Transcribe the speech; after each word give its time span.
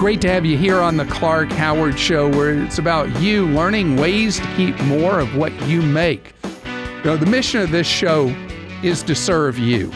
Great 0.00 0.22
to 0.22 0.30
have 0.30 0.46
you 0.46 0.56
here 0.56 0.78
on 0.78 0.96
the 0.96 1.04
Clark 1.04 1.52
Howard 1.52 1.98
Show, 1.98 2.30
where 2.30 2.54
it's 2.54 2.78
about 2.78 3.20
you 3.20 3.44
learning 3.48 3.96
ways 3.96 4.40
to 4.40 4.46
keep 4.56 4.74
more 4.84 5.20
of 5.20 5.36
what 5.36 5.52
you 5.68 5.82
make. 5.82 6.32
You 6.72 7.04
know, 7.04 7.16
the 7.18 7.26
mission 7.26 7.60
of 7.60 7.70
this 7.70 7.86
show 7.86 8.34
is 8.82 9.02
to 9.02 9.14
serve 9.14 9.58
you. 9.58 9.92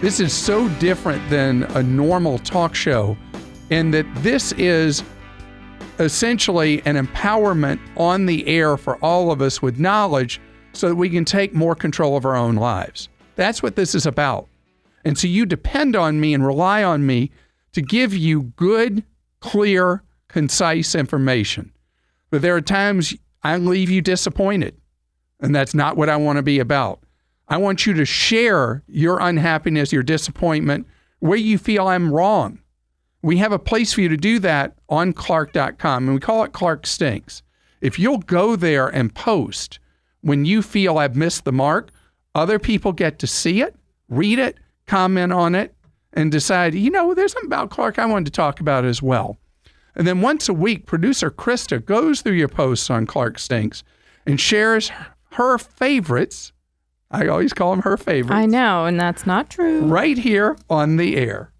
This 0.00 0.20
is 0.20 0.32
so 0.32 0.68
different 0.78 1.28
than 1.30 1.64
a 1.64 1.82
normal 1.82 2.38
talk 2.38 2.76
show, 2.76 3.16
in 3.70 3.90
that 3.90 4.06
this 4.22 4.52
is 4.52 5.02
essentially 5.98 6.80
an 6.86 6.94
empowerment 6.94 7.80
on 7.96 8.26
the 8.26 8.46
air 8.46 8.76
for 8.76 9.04
all 9.04 9.32
of 9.32 9.42
us 9.42 9.60
with 9.60 9.80
knowledge 9.80 10.40
so 10.74 10.88
that 10.88 10.94
we 10.94 11.10
can 11.10 11.24
take 11.24 11.54
more 11.54 11.74
control 11.74 12.16
of 12.16 12.24
our 12.24 12.36
own 12.36 12.54
lives. 12.54 13.08
That's 13.34 13.64
what 13.64 13.74
this 13.74 13.96
is 13.96 14.06
about. 14.06 14.46
And 15.04 15.18
so 15.18 15.26
you 15.26 15.44
depend 15.44 15.96
on 15.96 16.20
me 16.20 16.34
and 16.34 16.46
rely 16.46 16.84
on 16.84 17.04
me 17.04 17.32
to 17.72 17.82
give 17.82 18.14
you 18.14 18.42
good, 18.54 19.02
clear, 19.40 20.02
concise 20.28 20.94
information. 20.94 21.72
But 22.30 22.42
there 22.42 22.54
are 22.54 22.60
times 22.60 23.14
I 23.42 23.56
leave 23.56 23.90
you 23.90 24.00
disappointed, 24.00 24.76
and 25.40 25.54
that's 25.54 25.74
not 25.74 25.96
what 25.96 26.08
I 26.08 26.16
want 26.16 26.36
to 26.36 26.42
be 26.42 26.58
about. 26.58 27.02
I 27.48 27.56
want 27.56 27.84
you 27.84 27.94
to 27.94 28.04
share 28.04 28.82
your 28.86 29.18
unhappiness, 29.20 29.92
your 29.92 30.04
disappointment, 30.04 30.86
where 31.18 31.38
you 31.38 31.58
feel 31.58 31.88
I'm 31.88 32.12
wrong. 32.12 32.60
We 33.22 33.38
have 33.38 33.52
a 33.52 33.58
place 33.58 33.92
for 33.92 34.00
you 34.00 34.08
to 34.08 34.16
do 34.16 34.38
that 34.38 34.74
on 34.88 35.12
Clark.com, 35.12 36.04
and 36.04 36.14
we 36.14 36.20
call 36.20 36.44
it 36.44 36.52
Clark 36.52 36.86
Stinks. 36.86 37.42
If 37.80 37.98
you'll 37.98 38.18
go 38.18 38.56
there 38.56 38.88
and 38.88 39.14
post 39.14 39.78
when 40.20 40.44
you 40.44 40.62
feel 40.62 40.98
I've 40.98 41.16
missed 41.16 41.44
the 41.44 41.52
mark, 41.52 41.90
other 42.34 42.58
people 42.58 42.92
get 42.92 43.18
to 43.18 43.26
see 43.26 43.62
it, 43.62 43.74
read 44.08 44.38
it, 44.38 44.58
comment 44.86 45.32
on 45.32 45.54
it, 45.54 45.74
and 46.12 46.32
decide, 46.32 46.74
you 46.74 46.90
know, 46.90 47.14
there's 47.14 47.32
something 47.32 47.48
about 47.48 47.70
Clark 47.70 47.98
I 47.98 48.06
wanted 48.06 48.26
to 48.26 48.32
talk 48.32 48.60
about 48.60 48.84
as 48.84 49.02
well. 49.02 49.38
And 49.94 50.06
then 50.06 50.20
once 50.20 50.48
a 50.48 50.54
week, 50.54 50.86
producer 50.86 51.30
Krista 51.30 51.84
goes 51.84 52.20
through 52.20 52.34
your 52.34 52.48
posts 52.48 52.90
on 52.90 53.06
Clark 53.06 53.38
Stinks 53.38 53.82
and 54.26 54.40
shares 54.40 54.90
her 55.32 55.58
favorites. 55.58 56.52
I 57.10 57.26
always 57.26 57.52
call 57.52 57.70
them 57.70 57.82
her 57.82 57.96
favorites. 57.96 58.34
I 58.34 58.46
know, 58.46 58.86
and 58.86 59.00
that's 59.00 59.26
not 59.26 59.50
true. 59.50 59.80
Right 59.82 60.16
here 60.16 60.56
on 60.68 60.96
the 60.96 61.16
air. 61.16 61.52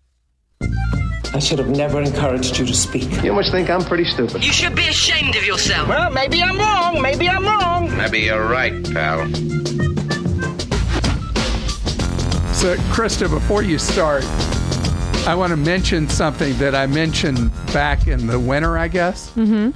I 1.33 1.39
should 1.39 1.59
have 1.59 1.71
never 1.71 2.01
encouraged 2.01 2.59
you 2.59 2.67
to 2.67 2.75
speak. 2.75 3.23
You 3.23 3.33
must 3.33 3.53
think 3.53 3.71
I'm 3.71 3.85
pretty 3.85 4.05
stupid. 4.05 4.45
You 4.45 4.53
should 4.53 4.75
be 4.75 4.89
ashamed 4.89 5.37
of 5.37 5.45
yourself. 5.45 5.89
Well, 5.89 6.11
maybe 6.11 6.43
I'm 6.43 6.59
wrong. 6.59 7.01
Maybe 7.01 7.29
I'm 7.29 7.45
wrong. 7.45 7.97
Maybe 7.97 8.21
you're 8.21 8.49
right, 8.49 8.73
pal. 8.93 9.29
So, 12.61 12.77
Krista, 12.93 13.27
before 13.31 13.63
you 13.63 13.79
start, 13.79 14.23
I 15.27 15.35
want 15.35 15.49
to 15.49 15.57
mention 15.57 16.11
something 16.11 16.55
that 16.59 16.75
I 16.75 16.87
mentioned 16.87 17.51
back 17.73 18.07
in 18.07 18.27
the 18.27 18.39
winter, 18.39 18.77
I 18.77 18.87
guess. 18.89 19.31
Mm-hmm. 19.31 19.71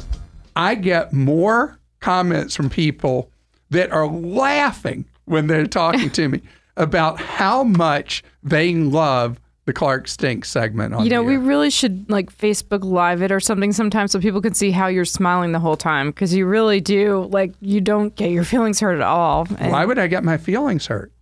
I 0.54 0.74
get 0.74 1.10
more 1.10 1.78
comments 2.00 2.54
from 2.54 2.68
people 2.68 3.30
that 3.70 3.90
are 3.90 4.06
laughing 4.06 5.06
when 5.24 5.46
they're 5.46 5.66
talking 5.66 6.10
to 6.10 6.28
me 6.28 6.42
about 6.76 7.18
how 7.18 7.64
much 7.64 8.22
they 8.42 8.74
love 8.74 9.40
the 9.64 9.72
Clark 9.72 10.06
Stink 10.06 10.44
segment 10.44 10.92
on 10.92 11.04
You 11.04 11.10
know, 11.10 11.22
we 11.22 11.38
really 11.38 11.70
should 11.70 12.10
like 12.10 12.30
Facebook 12.36 12.84
Live 12.84 13.22
it 13.22 13.32
or 13.32 13.40
something 13.40 13.72
sometimes 13.72 14.12
so 14.12 14.20
people 14.20 14.42
can 14.42 14.52
see 14.52 14.70
how 14.70 14.88
you're 14.88 15.06
smiling 15.06 15.52
the 15.52 15.58
whole 15.58 15.78
time 15.78 16.10
because 16.10 16.34
you 16.34 16.44
really 16.44 16.82
do. 16.82 17.30
Like, 17.30 17.54
you 17.62 17.80
don't 17.80 18.14
get 18.14 18.30
your 18.30 18.44
feelings 18.44 18.78
hurt 18.78 18.96
at 18.96 19.00
all. 19.00 19.46
And 19.58 19.72
Why 19.72 19.86
would 19.86 19.98
I 19.98 20.06
get 20.06 20.22
my 20.22 20.36
feelings 20.36 20.86
hurt? 20.86 21.13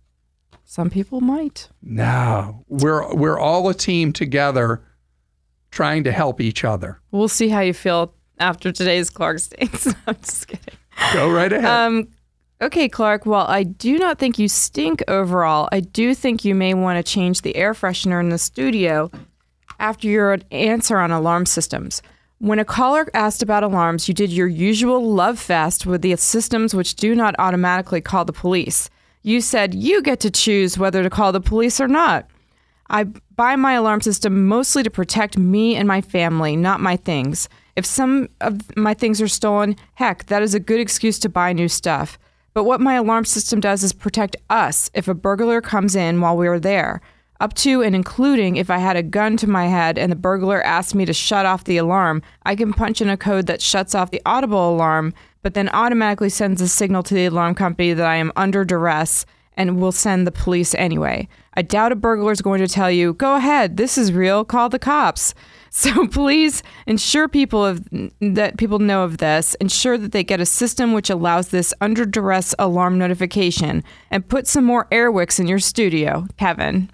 Some 0.73 0.89
people 0.89 1.21
might. 1.21 1.69
No, 1.83 2.65
we're 2.67 3.13
we're 3.13 3.37
all 3.37 3.69
a 3.69 3.75
team 3.75 4.11
together, 4.11 4.83
trying 5.69 6.03
to 6.05 6.11
help 6.11 6.41
each 6.41 6.63
other. 6.63 6.99
We'll 7.11 7.27
see 7.27 7.49
how 7.49 7.59
you 7.59 7.73
feel 7.73 8.15
after 8.39 8.71
today's 8.71 9.11
Clark 9.11 9.37
Stinks. 9.37 9.85
I'm 10.07 10.15
just 10.15 10.47
kidding. 10.47 10.73
Go 11.13 11.31
right 11.31 11.53
ahead. 11.53 11.69
Um, 11.69 12.07
okay, 12.59 12.89
Clark. 12.89 13.27
While 13.27 13.45
I 13.45 13.61
do 13.61 13.99
not 13.99 14.17
think 14.17 14.39
you 14.39 14.47
stink 14.47 15.03
overall, 15.07 15.69
I 15.71 15.79
do 15.79 16.15
think 16.15 16.43
you 16.43 16.55
may 16.55 16.73
want 16.73 16.97
to 16.97 17.03
change 17.03 17.43
the 17.43 17.55
air 17.55 17.75
freshener 17.75 18.19
in 18.19 18.29
the 18.29 18.39
studio 18.39 19.11
after 19.77 20.07
your 20.07 20.39
answer 20.49 20.97
on 20.97 21.11
alarm 21.11 21.45
systems. 21.45 22.01
When 22.39 22.57
a 22.57 22.65
caller 22.65 23.07
asked 23.13 23.43
about 23.43 23.61
alarms, 23.61 24.07
you 24.07 24.15
did 24.15 24.31
your 24.31 24.47
usual 24.47 25.13
love 25.13 25.37
fest 25.37 25.85
with 25.85 26.01
the 26.01 26.15
systems 26.15 26.73
which 26.73 26.95
do 26.95 27.13
not 27.13 27.35
automatically 27.37 28.01
call 28.01 28.25
the 28.25 28.33
police. 28.33 28.89
You 29.23 29.39
said 29.39 29.73
you 29.73 30.01
get 30.01 30.19
to 30.19 30.29
choose 30.29 30.77
whether 30.77 31.01
to 31.01 31.09
call 31.09 31.31
the 31.31 31.41
police 31.41 31.79
or 31.79 31.87
not. 31.87 32.29
I 32.89 33.05
buy 33.05 33.55
my 33.55 33.73
alarm 33.73 34.01
system 34.01 34.47
mostly 34.47 34.83
to 34.83 34.91
protect 34.91 35.37
me 35.37 35.75
and 35.75 35.87
my 35.87 36.01
family, 36.01 36.57
not 36.57 36.81
my 36.81 36.97
things. 36.97 37.47
If 37.77 37.85
some 37.85 38.27
of 38.41 38.75
my 38.77 38.93
things 38.93 39.21
are 39.21 39.27
stolen, 39.29 39.77
heck, 39.95 40.25
that 40.25 40.43
is 40.43 40.53
a 40.53 40.59
good 40.59 40.79
excuse 40.79 41.17
to 41.19 41.29
buy 41.29 41.53
new 41.53 41.69
stuff. 41.69 42.19
But 42.53 42.65
what 42.65 42.81
my 42.81 42.95
alarm 42.95 43.25
system 43.25 43.61
does 43.61 43.81
is 43.83 43.93
protect 43.93 44.35
us 44.49 44.91
if 44.93 45.07
a 45.07 45.15
burglar 45.15 45.61
comes 45.61 45.95
in 45.95 46.21
while 46.21 46.37
we 46.37 46.47
are 46.47 46.59
there, 46.59 47.01
up 47.39 47.53
to 47.55 47.81
and 47.81 47.95
including 47.95 48.57
if 48.57 48.69
I 48.69 48.77
had 48.77 48.95
a 48.95 49.01
gun 49.01 49.37
to 49.37 49.49
my 49.49 49.67
head 49.67 49.97
and 49.97 50.11
the 50.11 50.17
burglar 50.17 50.61
asked 50.61 50.93
me 50.93 51.05
to 51.05 51.13
shut 51.13 51.45
off 51.45 51.63
the 51.63 51.77
alarm, 51.77 52.21
I 52.43 52.55
can 52.55 52.73
punch 52.73 53.01
in 53.01 53.09
a 53.09 53.17
code 53.17 53.47
that 53.47 53.61
shuts 53.61 53.95
off 53.95 54.11
the 54.11 54.21
audible 54.25 54.69
alarm, 54.69 55.13
but 55.43 55.53
then 55.53 55.69
automatically 55.69 56.29
sends 56.29 56.61
a 56.61 56.67
signal 56.67 57.03
to 57.03 57.13
the 57.13 57.25
alarm 57.25 57.53
company 57.53 57.93
that 57.93 58.07
I 58.07 58.15
am 58.15 58.31
under 58.35 58.65
duress 58.65 59.25
and 59.55 59.79
will 59.79 59.91
send 59.91 60.25
the 60.25 60.31
police 60.31 60.73
anyway. 60.75 61.27
I 61.53 61.61
doubt 61.61 61.91
a 61.91 61.95
burglar 61.95 62.31
is 62.31 62.41
going 62.41 62.61
to 62.61 62.67
tell 62.67 62.89
you, 62.89 63.13
go 63.13 63.35
ahead, 63.35 63.77
this 63.77 63.97
is 63.97 64.11
real, 64.11 64.43
call 64.43 64.69
the 64.69 64.79
cops. 64.79 65.33
So 65.75 66.05
please 66.05 66.61
ensure 66.85 67.27
people 67.27 67.65
of, 67.65 67.83
that 68.21 68.57
people 68.57 68.77
know 68.77 69.03
of 69.05 69.17
this. 69.17 69.55
Ensure 69.55 69.97
that 69.97 70.11
they 70.11 70.23
get 70.23 70.39
a 70.39 70.45
system 70.45 70.93
which 70.93 71.09
allows 71.09 71.47
this 71.47 71.73
under 71.81 72.05
duress 72.05 72.53
alarm 72.59 72.99
notification, 72.99 73.83
and 74.11 74.29
put 74.29 74.45
some 74.45 74.65
more 74.65 74.85
Airwicks 74.91 75.39
in 75.39 75.47
your 75.47 75.57
studio, 75.57 76.27
Kevin. 76.37 76.91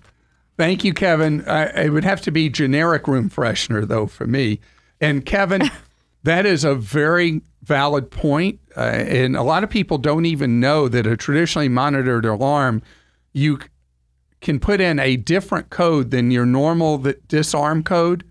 Thank 0.56 0.86
you, 0.86 0.94
Kevin. 0.94 1.44
I, 1.46 1.88
it 1.88 1.90
would 1.90 2.06
have 2.06 2.22
to 2.22 2.32
be 2.32 2.48
generic 2.48 3.06
room 3.06 3.30
freshener, 3.30 3.86
though, 3.86 4.08
for 4.08 4.26
me. 4.26 4.62
And 5.02 5.26
Kevin, 5.26 5.70
that 6.24 6.46
is 6.46 6.64
a 6.64 6.74
very 6.74 7.42
valid 7.64 8.12
point. 8.12 8.60
Uh, 8.76 8.82
and 8.82 9.36
a 9.36 9.44
lot 9.44 9.64
of 9.64 9.70
people 9.70 9.98
don't 9.98 10.26
even 10.26 10.60
know 10.60 10.88
that 10.88 11.08
a 11.08 11.18
traditionally 11.18 11.70
monitored 11.70 12.26
alarm, 12.26 12.82
you 13.34 13.60
can 14.42 14.60
put 14.60 14.80
in 14.80 15.00
a 15.00 15.18
different 15.18 15.70
code 15.70 16.12
than 16.12 16.32
your 16.32 16.46
normal 16.46 16.98
disarm 17.28 17.84
code 17.84 18.24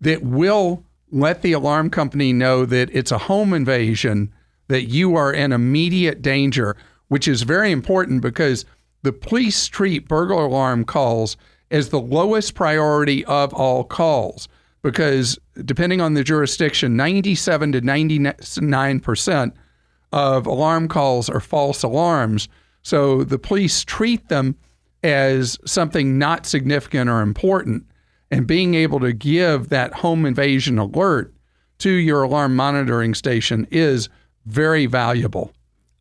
that 0.00 0.22
will 0.22 0.84
let 1.12 1.42
the 1.42 1.52
alarm 1.52 1.90
company 1.90 2.32
know 2.32 2.64
that 2.64 2.88
it's 2.92 3.12
a 3.12 3.18
home 3.18 3.52
invasion, 3.52 4.32
that 4.68 4.84
you 4.84 5.16
are 5.16 5.32
in 5.32 5.52
immediate 5.52 6.22
danger, 6.22 6.76
which 7.08 7.28
is 7.28 7.42
very 7.42 7.72
important 7.72 8.22
because 8.22 8.64
the 9.02 9.12
police 9.12 9.66
treat 9.66 10.08
burglar 10.08 10.44
alarm 10.44 10.84
calls 10.84 11.36
as 11.70 11.88
the 11.88 12.00
lowest 12.00 12.54
priority 12.54 13.24
of 13.26 13.52
all 13.52 13.84
calls 13.84 14.48
because 14.82 15.38
depending 15.64 16.00
on 16.00 16.14
the 16.14 16.24
jurisdiction 16.24 16.96
97 16.96 17.72
to 17.72 17.80
99% 17.80 19.52
of 20.12 20.46
alarm 20.46 20.88
calls 20.88 21.28
are 21.28 21.40
false 21.40 21.82
alarms. 21.82 22.48
So 22.82 23.24
the 23.24 23.38
police 23.38 23.84
treat 23.84 24.28
them 24.28 24.56
as 25.02 25.58
something 25.64 26.18
not 26.18 26.46
significant 26.46 27.08
or 27.08 27.20
important. 27.20 27.84
And 28.30 28.46
being 28.46 28.74
able 28.74 29.00
to 29.00 29.12
give 29.12 29.68
that 29.68 29.92
home 29.92 30.24
invasion 30.24 30.78
alert 30.78 31.34
to 31.78 31.90
your 31.90 32.22
alarm 32.22 32.54
monitoring 32.54 33.14
station 33.14 33.66
is 33.70 34.08
very 34.46 34.86
valuable. 34.86 35.52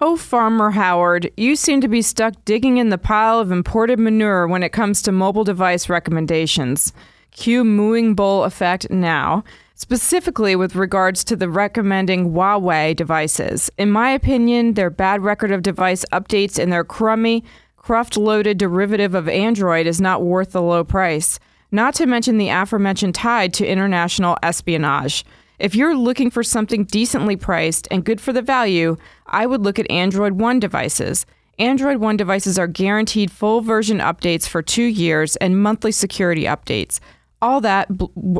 Oh, 0.01 0.15
Farmer 0.15 0.71
Howard, 0.71 1.29
you 1.35 1.55
seem 1.57 1.81
to 1.81 1.89
be 1.89 2.01
stuck 2.01 2.33
digging 2.45 2.77
in 2.77 2.89
the 2.89 2.97
pile 2.97 3.39
of 3.39 3.51
imported 3.51 3.99
manure 3.99 4.47
when 4.47 4.63
it 4.63 4.71
comes 4.71 5.01
to 5.01 5.11
mobile 5.11 5.43
device 5.43 5.89
recommendations. 5.89 6.93
Cue 7.31 7.63
mooing 7.63 8.15
bowl 8.15 8.43
effect 8.43 8.89
now. 8.89 9.43
Specifically, 9.75 10.55
with 10.57 10.75
regards 10.75 11.23
to 11.23 11.37
the 11.37 11.49
recommending 11.49 12.31
Huawei 12.31 12.95
devices. 12.95 13.71
In 13.77 13.91
my 13.91 14.09
opinion, 14.11 14.73
their 14.73 14.89
bad 14.89 15.21
record 15.21 15.51
of 15.51 15.61
device 15.61 16.03
updates 16.11 16.59
and 16.59 16.71
their 16.71 16.83
crummy, 16.83 17.45
cruft 17.77 18.17
loaded 18.17 18.57
derivative 18.57 19.15
of 19.15 19.29
Android 19.29 19.87
is 19.87 20.01
not 20.01 20.21
worth 20.21 20.51
the 20.51 20.61
low 20.61 20.83
price, 20.83 21.39
not 21.71 21.93
to 21.95 22.05
mention 22.05 22.37
the 22.37 22.49
aforementioned 22.49 23.15
tied 23.15 23.53
to 23.53 23.65
international 23.65 24.37
espionage. 24.43 25.23
If 25.59 25.75
you're 25.75 25.95
looking 25.95 26.29
for 26.29 26.43
something 26.43 26.85
decently 26.85 27.35
priced 27.35 27.87
and 27.89 28.05
good 28.05 28.21
for 28.21 28.33
the 28.33 28.41
value, 28.41 28.97
I 29.27 29.45
would 29.45 29.61
look 29.61 29.79
at 29.79 29.89
Android 29.91 30.33
One 30.33 30.59
devices. 30.59 31.25
Android 31.57 31.97
One 31.97 32.15
devices 32.15 32.57
are 32.57 32.67
guaranteed 32.67 33.31
full 33.31 33.61
version 33.61 33.99
updates 33.99 34.47
for 34.47 34.61
two 34.61 34.83
years 34.83 35.35
and 35.37 35.61
monthly 35.61 35.91
security 35.91 36.43
updates. 36.43 36.99
All 37.41 37.61
that, 37.61 37.89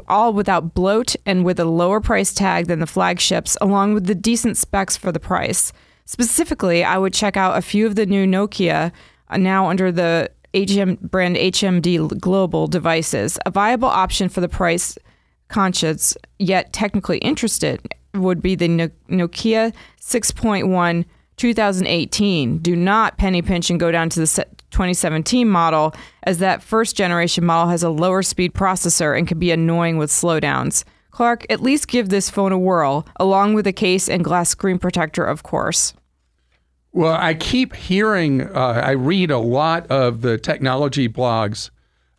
all 0.07 0.33
without 0.33 0.73
bloat 0.73 1.15
and 1.25 1.45
with 1.45 1.59
a 1.59 1.65
lower 1.65 2.01
price 2.01 2.33
tag 2.33 2.67
than 2.67 2.79
the 2.79 2.87
flagships, 2.87 3.57
along 3.61 3.93
with 3.93 4.07
the 4.07 4.15
decent 4.15 4.57
specs 4.57 4.97
for 4.97 5.11
the 5.11 5.19
price. 5.19 5.71
Specifically, 6.05 6.83
I 6.83 6.97
would 6.97 7.13
check 7.13 7.37
out 7.37 7.57
a 7.57 7.61
few 7.61 7.85
of 7.85 7.95
the 7.95 8.05
new 8.05 8.25
Nokia, 8.25 8.91
uh, 9.29 9.37
now 9.37 9.69
under 9.69 9.91
the 9.91 10.29
HM 10.53 10.95
brand 11.01 11.35
HMD 11.35 12.19
Global 12.19 12.67
devices. 12.67 13.37
A 13.45 13.51
viable 13.51 13.87
option 13.87 14.27
for 14.27 14.41
the 14.41 14.49
price 14.49 14.97
conscious 15.47 16.17
yet 16.39 16.73
technically 16.73 17.19
interested 17.19 17.79
would 18.13 18.41
be 18.41 18.55
the 18.55 18.67
Nokia 18.67 19.73
6.1 20.01 21.05
2018. 21.39 22.59
Do 22.59 22.75
not 22.75 23.17
penny 23.17 23.41
pinch 23.41 23.69
and 23.69 23.79
go 23.79 23.91
down 23.91 24.09
to 24.09 24.19
the 24.19 24.45
2017 24.71 25.49
model, 25.49 25.95
as 26.23 26.37
that 26.39 26.61
first 26.61 26.95
generation 26.95 27.45
model 27.45 27.71
has 27.71 27.81
a 27.81 27.89
lower 27.89 28.21
speed 28.21 28.53
processor 28.53 29.17
and 29.17 29.27
can 29.27 29.39
be 29.39 29.49
annoying 29.49 29.97
with 29.97 30.11
slowdowns. 30.11 30.83
Clark, 31.11 31.45
at 31.49 31.61
least 31.61 31.87
give 31.87 32.09
this 32.09 32.29
phone 32.29 32.51
a 32.51 32.59
whirl, 32.59 33.07
along 33.19 33.53
with 33.53 33.65
a 33.65 33.73
case 33.73 34.07
and 34.07 34.23
glass 34.23 34.49
screen 34.49 34.77
protector, 34.77 35.25
of 35.25 35.43
course. 35.43 35.93
Well, 36.91 37.15
I 37.19 37.33
keep 37.33 37.75
hearing, 37.75 38.41
uh, 38.41 38.81
I 38.83 38.91
read 38.91 39.31
a 39.31 39.37
lot 39.37 39.87
of 39.87 40.21
the 40.21 40.37
technology 40.37 41.07
blogs, 41.07 41.69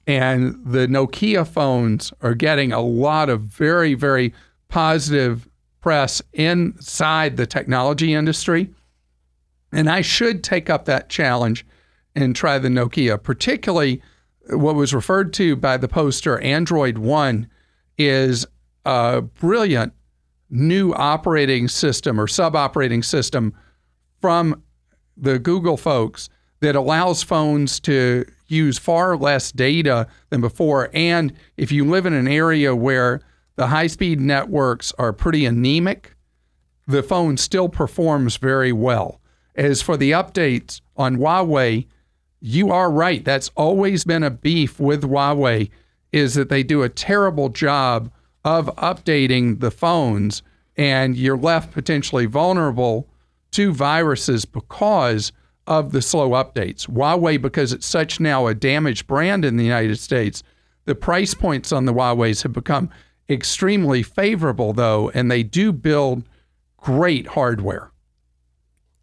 and 0.06 0.60
the 0.64 0.86
Nokia 0.86 1.46
phones 1.46 2.12
are 2.22 2.34
getting 2.34 2.72
a 2.72 2.80
lot 2.80 3.28
of 3.28 3.42
very, 3.42 3.94
very 3.94 4.32
positive 4.68 5.48
press 5.80 6.22
inside 6.32 7.36
the 7.36 7.46
technology 7.46 8.14
industry. 8.14 8.70
And 9.72 9.88
I 9.88 10.00
should 10.00 10.42
take 10.42 10.68
up 10.68 10.84
that 10.86 11.08
challenge 11.08 11.64
and 12.14 12.34
try 12.34 12.58
the 12.58 12.68
Nokia, 12.68 13.22
particularly 13.22 14.02
what 14.48 14.74
was 14.74 14.94
referred 14.94 15.32
to 15.34 15.54
by 15.56 15.76
the 15.76 15.88
poster 15.88 16.38
Android 16.40 16.98
One 16.98 17.46
is 17.96 18.46
a 18.84 19.22
brilliant 19.22 19.92
new 20.48 20.92
operating 20.94 21.68
system 21.68 22.20
or 22.20 22.26
sub 22.26 22.56
operating 22.56 23.02
system 23.02 23.54
from 24.20 24.62
the 25.16 25.38
Google 25.38 25.76
folks 25.76 26.28
that 26.60 26.74
allows 26.74 27.22
phones 27.22 27.78
to 27.80 28.24
use 28.48 28.78
far 28.78 29.16
less 29.16 29.52
data 29.52 30.06
than 30.30 30.40
before. 30.40 30.90
And 30.92 31.32
if 31.56 31.70
you 31.70 31.84
live 31.84 32.06
in 32.06 32.12
an 32.12 32.26
area 32.28 32.74
where 32.74 33.20
the 33.56 33.68
high 33.68 33.86
speed 33.86 34.20
networks 34.20 34.92
are 34.98 35.12
pretty 35.12 35.46
anemic, 35.46 36.16
the 36.86 37.02
phone 37.02 37.36
still 37.36 37.68
performs 37.68 38.36
very 38.36 38.72
well. 38.72 39.19
As 39.54 39.82
for 39.82 39.96
the 39.96 40.12
updates 40.12 40.80
on 40.96 41.16
Huawei, 41.16 41.86
you 42.40 42.70
are 42.70 42.90
right. 42.90 43.24
That's 43.24 43.50
always 43.54 44.04
been 44.04 44.22
a 44.22 44.30
beef 44.30 44.80
with 44.80 45.02
Huawei 45.02 45.70
is 46.12 46.34
that 46.34 46.48
they 46.48 46.62
do 46.62 46.82
a 46.82 46.88
terrible 46.88 47.48
job 47.48 48.10
of 48.44 48.66
updating 48.76 49.60
the 49.60 49.70
phones 49.70 50.42
and 50.76 51.16
you're 51.16 51.36
left 51.36 51.72
potentially 51.72 52.26
vulnerable 52.26 53.06
to 53.52 53.72
viruses 53.72 54.44
because 54.44 55.32
of 55.66 55.92
the 55.92 56.02
slow 56.02 56.30
updates. 56.30 56.88
Huawei 56.88 57.40
because 57.40 57.72
it's 57.72 57.86
such 57.86 58.18
now 58.18 58.46
a 58.46 58.54
damaged 58.54 59.06
brand 59.06 59.44
in 59.44 59.56
the 59.56 59.64
United 59.64 59.98
States, 59.98 60.42
the 60.86 60.94
price 60.94 61.34
points 61.34 61.70
on 61.70 61.84
the 61.84 61.92
Huawei's 61.92 62.42
have 62.42 62.52
become 62.52 62.90
extremely 63.28 64.02
favorable 64.02 64.72
though 64.72 65.10
and 65.10 65.30
they 65.30 65.42
do 65.42 65.72
build 65.72 66.24
great 66.78 67.28
hardware 67.28 67.89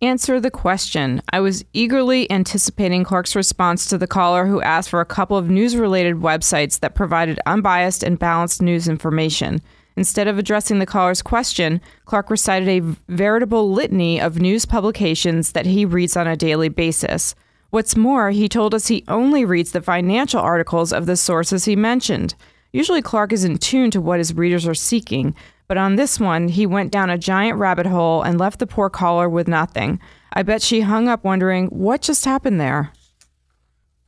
answer 0.01 0.39
the 0.39 0.51
question. 0.51 1.21
I 1.31 1.39
was 1.39 1.65
eagerly 1.73 2.29
anticipating 2.31 3.03
Clark's 3.03 3.35
response 3.35 3.87
to 3.87 3.97
the 3.97 4.07
caller 4.07 4.45
who 4.45 4.61
asked 4.61 4.89
for 4.89 5.01
a 5.01 5.05
couple 5.05 5.37
of 5.37 5.49
news 5.49 5.75
related 5.75 6.17
websites 6.17 6.79
that 6.79 6.95
provided 6.95 7.39
unbiased 7.45 8.03
and 8.03 8.19
balanced 8.19 8.61
news 8.61 8.87
information. 8.87 9.61
Instead 9.95 10.27
of 10.27 10.37
addressing 10.37 10.77
the 10.77 10.85
caller's 10.85 11.23
question, 11.23 11.81
Clark 12.05 12.29
recited 12.29 12.69
a 12.69 12.95
veritable 13.11 13.71
litany 13.71 14.21
of 14.21 14.39
news 14.39 14.65
publications 14.65 15.53
that 15.53 15.65
he 15.65 15.85
reads 15.85 16.15
on 16.15 16.27
a 16.27 16.37
daily 16.37 16.69
basis. 16.69 17.33
What's 17.71 17.95
more, 17.95 18.29
he 18.29 18.47
told 18.47 18.75
us 18.75 18.87
he 18.87 19.03
only 19.07 19.43
reads 19.43 19.71
the 19.71 19.81
financial 19.81 20.39
articles 20.39 20.93
of 20.93 21.07
the 21.07 21.17
sources 21.17 21.65
he 21.65 21.75
mentioned. 21.75 22.35
Usually, 22.71 23.01
Clark 23.01 23.33
is 23.33 23.43
in 23.43 23.57
tune 23.57 23.89
to 23.91 23.99
what 23.99 24.19
his 24.19 24.35
readers 24.35 24.67
are 24.67 24.75
seeking, 24.75 25.33
but 25.67 25.77
on 25.77 25.95
this 25.95 26.19
one, 26.19 26.47
he 26.47 26.65
went 26.65 26.91
down 26.91 27.09
a 27.09 27.17
giant 27.17 27.59
rabbit 27.59 27.85
hole 27.85 28.21
and 28.21 28.39
left 28.39 28.59
the 28.59 28.67
poor 28.67 28.89
caller 28.89 29.27
with 29.27 29.47
nothing. 29.47 29.99
I 30.33 30.43
bet 30.43 30.61
she 30.61 30.81
hung 30.81 31.07
up 31.07 31.23
wondering 31.23 31.67
what 31.67 32.01
just 32.01 32.25
happened 32.25 32.59
there. 32.59 32.91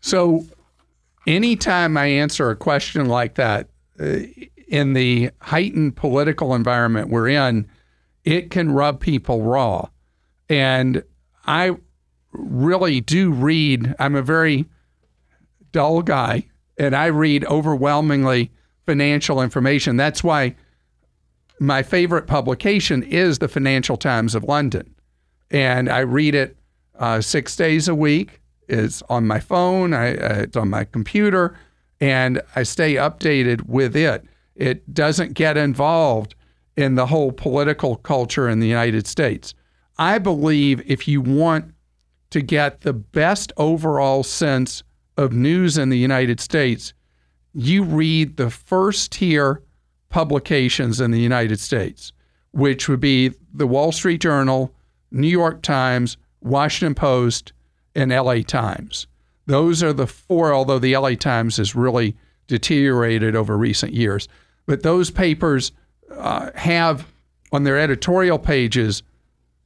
So, 0.01 0.45
anytime 1.27 1.97
I 1.97 2.06
answer 2.06 2.50
a 2.50 2.56
question 2.56 3.07
like 3.07 3.35
that, 3.35 3.69
uh, 4.00 4.19
in 4.69 4.94
the 4.94 5.31
heightened 5.41 5.95
political 5.95 6.53
environment 6.53 7.09
we're 7.09 7.27
in, 7.27 7.67
it 8.23 8.51
can 8.51 8.71
rub 8.71 9.00
people 9.00 9.41
raw. 9.41 9.89
And 10.47 11.03
I 11.45 11.75
really 12.31 13.01
do 13.01 13.31
read, 13.31 13.95
I'm 14.00 14.15
a 14.15 14.21
very 14.21 14.65
dull 15.71 16.01
guy, 16.03 16.45
and 16.77 16.95
I 16.95 17.07
read 17.07 17.44
overwhelmingly 17.45 18.51
financial 18.85 19.41
information. 19.41 19.97
That's 19.97 20.23
why 20.23 20.56
my 21.59 21.83
favorite 21.83 22.27
publication 22.27 23.03
is 23.03 23.39
the 23.39 23.47
Financial 23.47 23.97
Times 23.97 24.35
of 24.35 24.44
London, 24.44 24.95
and 25.51 25.89
I 25.89 26.00
read 26.00 26.35
it 26.35 26.57
uh, 26.97 27.21
six 27.21 27.56
days 27.56 27.88
a 27.88 27.95
week. 27.95 28.41
It's 28.67 29.01
on 29.09 29.27
my 29.27 29.39
phone, 29.39 29.94
I, 29.94 30.15
uh, 30.15 30.41
it's 30.41 30.57
on 30.57 30.69
my 30.69 30.83
computer, 30.83 31.57
and 32.00 32.41
I 32.56 32.63
stay 32.63 32.95
updated 32.95 33.65
with 33.67 33.95
it. 33.95 34.23
It 34.56 34.94
doesn't 34.94 35.33
get 35.33 35.57
involved 35.57 36.35
in 36.77 36.95
the 36.95 37.07
whole 37.07 37.31
political 37.31 37.97
culture 37.97 38.47
in 38.47 38.59
the 38.59 38.67
United 38.67 39.07
States. 39.07 39.53
I 39.97 40.17
believe 40.17 40.81
if 40.89 41.07
you 41.07 41.19
want 41.19 41.73
to 42.29 42.41
get 42.41 42.81
the 42.81 42.94
best 42.94 43.51
overall 43.57 44.23
sense 44.23 44.83
of 45.17 45.33
news 45.33 45.77
in 45.77 45.89
the 45.89 45.97
United 45.97 46.39
States, 46.39 46.94
you 47.53 47.83
read 47.83 48.37
the 48.37 48.49
first 48.49 49.11
tier 49.11 49.61
publications 50.09 50.99
in 50.99 51.11
the 51.11 51.19
United 51.19 51.59
States, 51.59 52.11
which 52.51 52.89
would 52.89 52.99
be 52.99 53.31
the 53.54 53.68
Wall 53.68 53.92
Street 53.92 54.21
Journal, 54.21 54.73
New 55.11 55.28
York 55.28 55.61
Times, 55.61 56.18
Washington 56.42 56.95
Post, 56.95 57.54
and 57.95 58.11
LA 58.11 58.42
Times. 58.42 59.07
Those 59.45 59.81
are 59.81 59.94
the 59.94 60.07
four, 60.07 60.54
although 60.54 60.80
the 60.80 60.95
LA 60.95 61.16
Times 61.16 61.57
has 61.57 61.75
really 61.75 62.16
deteriorated 62.47 63.35
over 63.35 63.57
recent 63.57 63.94
years. 63.94 64.28
But 64.66 64.83
those 64.83 65.09
papers 65.09 65.71
uh, 66.11 66.51
have 66.56 67.07
on 67.51 67.63
their 67.63 67.80
editorial 67.80 68.39
pages 68.39 69.04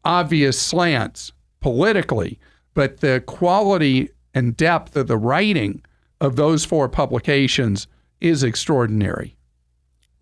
obvious 0.06 0.60
slants 0.60 1.32
politically, 1.60 2.40
but 2.74 3.00
the 3.00 3.24
quality 3.26 4.10
and 4.34 4.56
depth 4.56 4.96
of 4.96 5.08
the 5.08 5.18
writing 5.18 5.82
of 6.20 6.36
those 6.36 6.66
four 6.66 6.90
publications 6.90 7.88
is 8.22 8.44
extraordinary. 8.44 9.36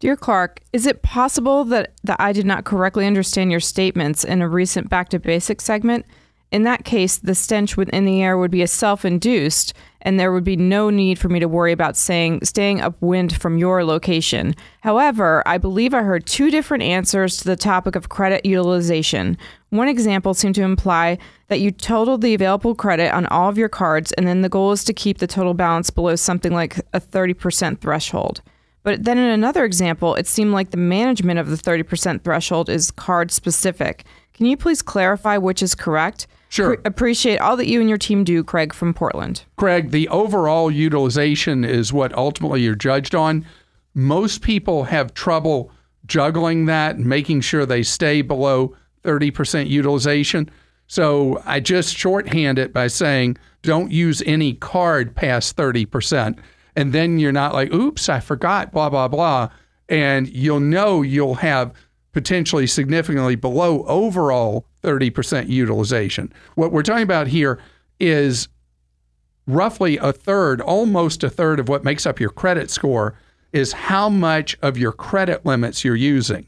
Dear 0.01 0.15
Clark, 0.15 0.61
is 0.73 0.87
it 0.87 1.03
possible 1.03 1.63
that, 1.65 1.93
that 2.03 2.19
I 2.19 2.33
did 2.33 2.47
not 2.47 2.63
correctly 2.63 3.05
understand 3.05 3.51
your 3.51 3.59
statements 3.59 4.23
in 4.23 4.41
a 4.41 4.49
recent 4.49 4.89
Back 4.89 5.09
to 5.09 5.19
Basics 5.19 5.63
segment? 5.63 6.07
In 6.51 6.63
that 6.63 6.85
case, 6.85 7.17
the 7.17 7.35
stench 7.35 7.77
within 7.77 8.05
the 8.05 8.19
air 8.23 8.35
would 8.35 8.49
be 8.49 8.63
a 8.63 8.67
self 8.67 9.05
induced, 9.05 9.75
and 10.01 10.19
there 10.19 10.33
would 10.33 10.43
be 10.43 10.55
no 10.55 10.89
need 10.89 11.19
for 11.19 11.29
me 11.29 11.39
to 11.39 11.47
worry 11.47 11.71
about 11.71 11.95
saying, 11.95 12.43
staying 12.43 12.81
upwind 12.81 13.39
from 13.39 13.59
your 13.59 13.85
location. 13.85 14.55
However, 14.79 15.43
I 15.45 15.59
believe 15.59 15.93
I 15.93 16.01
heard 16.01 16.25
two 16.25 16.49
different 16.49 16.81
answers 16.81 17.37
to 17.37 17.43
the 17.43 17.55
topic 17.55 17.95
of 17.95 18.09
credit 18.09 18.43
utilization. 18.43 19.37
One 19.69 19.87
example 19.87 20.33
seemed 20.33 20.55
to 20.55 20.63
imply 20.63 21.19
that 21.47 21.59
you 21.59 21.69
totaled 21.69 22.21
the 22.21 22.33
available 22.33 22.73
credit 22.73 23.13
on 23.13 23.27
all 23.27 23.49
of 23.49 23.57
your 23.59 23.69
cards, 23.69 24.13
and 24.13 24.25
then 24.27 24.41
the 24.41 24.49
goal 24.49 24.71
is 24.71 24.83
to 24.85 24.93
keep 24.93 25.19
the 25.19 25.27
total 25.27 25.53
balance 25.53 25.91
below 25.91 26.15
something 26.15 26.53
like 26.53 26.79
a 26.91 26.99
30% 26.99 27.79
threshold. 27.79 28.41
But 28.83 29.03
then 29.03 29.17
in 29.17 29.29
another 29.29 29.63
example, 29.63 30.15
it 30.15 30.27
seemed 30.27 30.53
like 30.53 30.71
the 30.71 30.77
management 30.77 31.39
of 31.39 31.49
the 31.49 31.55
30% 31.55 32.23
threshold 32.23 32.69
is 32.69 32.91
card 32.91 33.31
specific. 33.31 34.05
Can 34.33 34.47
you 34.47 34.57
please 34.57 34.81
clarify 34.81 35.37
which 35.37 35.61
is 35.61 35.75
correct? 35.75 36.27
Sure. 36.49 36.75
Pre- 36.75 36.83
appreciate 36.85 37.37
all 37.37 37.55
that 37.57 37.67
you 37.67 37.79
and 37.79 37.87
your 37.87 37.97
team 37.97 38.23
do, 38.23 38.43
Craig 38.43 38.73
from 38.73 38.93
Portland. 38.93 39.43
Craig, 39.57 39.91
the 39.91 40.07
overall 40.09 40.71
utilization 40.71 41.63
is 41.63 41.93
what 41.93 42.13
ultimately 42.13 42.61
you're 42.61 42.75
judged 42.75 43.15
on. 43.15 43.45
Most 43.93 44.41
people 44.41 44.85
have 44.85 45.13
trouble 45.13 45.71
juggling 46.07 46.65
that 46.65 46.95
and 46.95 47.05
making 47.05 47.41
sure 47.41 47.65
they 47.65 47.83
stay 47.83 48.21
below 48.21 48.75
30% 49.03 49.69
utilization. 49.69 50.49
So 50.87 51.41
I 51.45 51.59
just 51.59 51.95
shorthand 51.95 52.59
it 52.59 52.73
by 52.73 52.87
saying 52.87 53.37
don't 53.61 53.91
use 53.91 54.21
any 54.25 54.53
card 54.53 55.15
past 55.15 55.55
30%. 55.55 56.37
And 56.75 56.93
then 56.93 57.19
you're 57.19 57.31
not 57.31 57.53
like, 57.53 57.73
oops, 57.73 58.09
I 58.09 58.19
forgot, 58.19 58.71
blah, 58.71 58.89
blah, 58.89 59.07
blah. 59.07 59.49
And 59.89 60.27
you'll 60.29 60.59
know 60.59 61.01
you'll 61.01 61.35
have 61.35 61.73
potentially 62.11 62.67
significantly 62.67 63.35
below 63.35 63.83
overall 63.85 64.65
30% 64.83 65.47
utilization. 65.47 66.31
What 66.55 66.71
we're 66.71 66.83
talking 66.83 67.03
about 67.03 67.27
here 67.27 67.59
is 67.99 68.47
roughly 69.47 69.97
a 69.97 70.13
third, 70.13 70.61
almost 70.61 71.23
a 71.23 71.29
third 71.29 71.59
of 71.59 71.69
what 71.69 71.83
makes 71.83 72.05
up 72.05 72.19
your 72.19 72.29
credit 72.29 72.69
score 72.69 73.15
is 73.53 73.73
how 73.73 74.09
much 74.09 74.57
of 74.61 74.77
your 74.77 74.91
credit 74.91 75.45
limits 75.45 75.83
you're 75.83 75.95
using. 75.95 76.47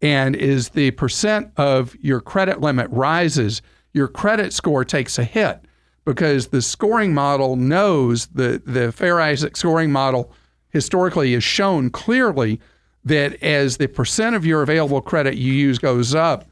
And 0.00 0.34
is 0.34 0.70
the 0.70 0.90
percent 0.92 1.52
of 1.56 1.94
your 2.00 2.20
credit 2.20 2.60
limit 2.60 2.90
rises, 2.90 3.62
your 3.92 4.08
credit 4.08 4.52
score 4.52 4.84
takes 4.84 5.18
a 5.18 5.24
hit 5.24 5.64
because 6.04 6.48
the 6.48 6.62
scoring 6.62 7.14
model 7.14 7.56
knows 7.56 8.26
the 8.26 8.62
the 8.64 8.92
Fair 8.92 9.20
Isaac 9.20 9.56
scoring 9.56 9.92
model 9.92 10.32
historically 10.70 11.32
has 11.34 11.44
shown 11.44 11.90
clearly 11.90 12.60
that 13.04 13.40
as 13.42 13.76
the 13.76 13.88
percent 13.88 14.36
of 14.36 14.46
your 14.46 14.62
available 14.62 15.00
credit 15.00 15.36
you 15.36 15.52
use 15.52 15.78
goes 15.78 16.14
up, 16.14 16.48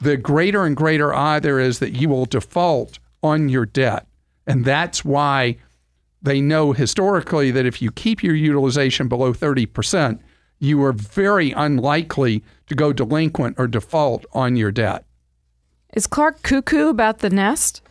the 0.00 0.16
greater 0.16 0.64
and 0.64 0.76
greater 0.76 1.12
odd 1.12 1.42
there 1.42 1.58
is 1.58 1.78
that 1.78 1.92
you 1.92 2.08
will 2.08 2.26
default 2.26 2.98
on 3.22 3.48
your 3.48 3.66
debt. 3.66 4.06
And 4.46 4.64
that's 4.64 5.04
why 5.04 5.56
they 6.22 6.40
know 6.40 6.72
historically 6.72 7.50
that 7.50 7.66
if 7.66 7.80
you 7.80 7.90
keep 7.90 8.22
your 8.22 8.34
utilization 8.34 9.08
below 9.08 9.32
30%, 9.32 10.20
you 10.58 10.82
are 10.84 10.92
very 10.92 11.52
unlikely 11.52 12.42
to 12.66 12.74
go 12.74 12.92
delinquent 12.92 13.56
or 13.58 13.66
default 13.66 14.24
on 14.32 14.56
your 14.56 14.70
debt. 14.70 15.04
Is 15.94 16.06
Clark 16.06 16.42
cuckoo 16.42 16.88
about 16.88 17.18
the 17.18 17.30
Nest? 17.30 17.82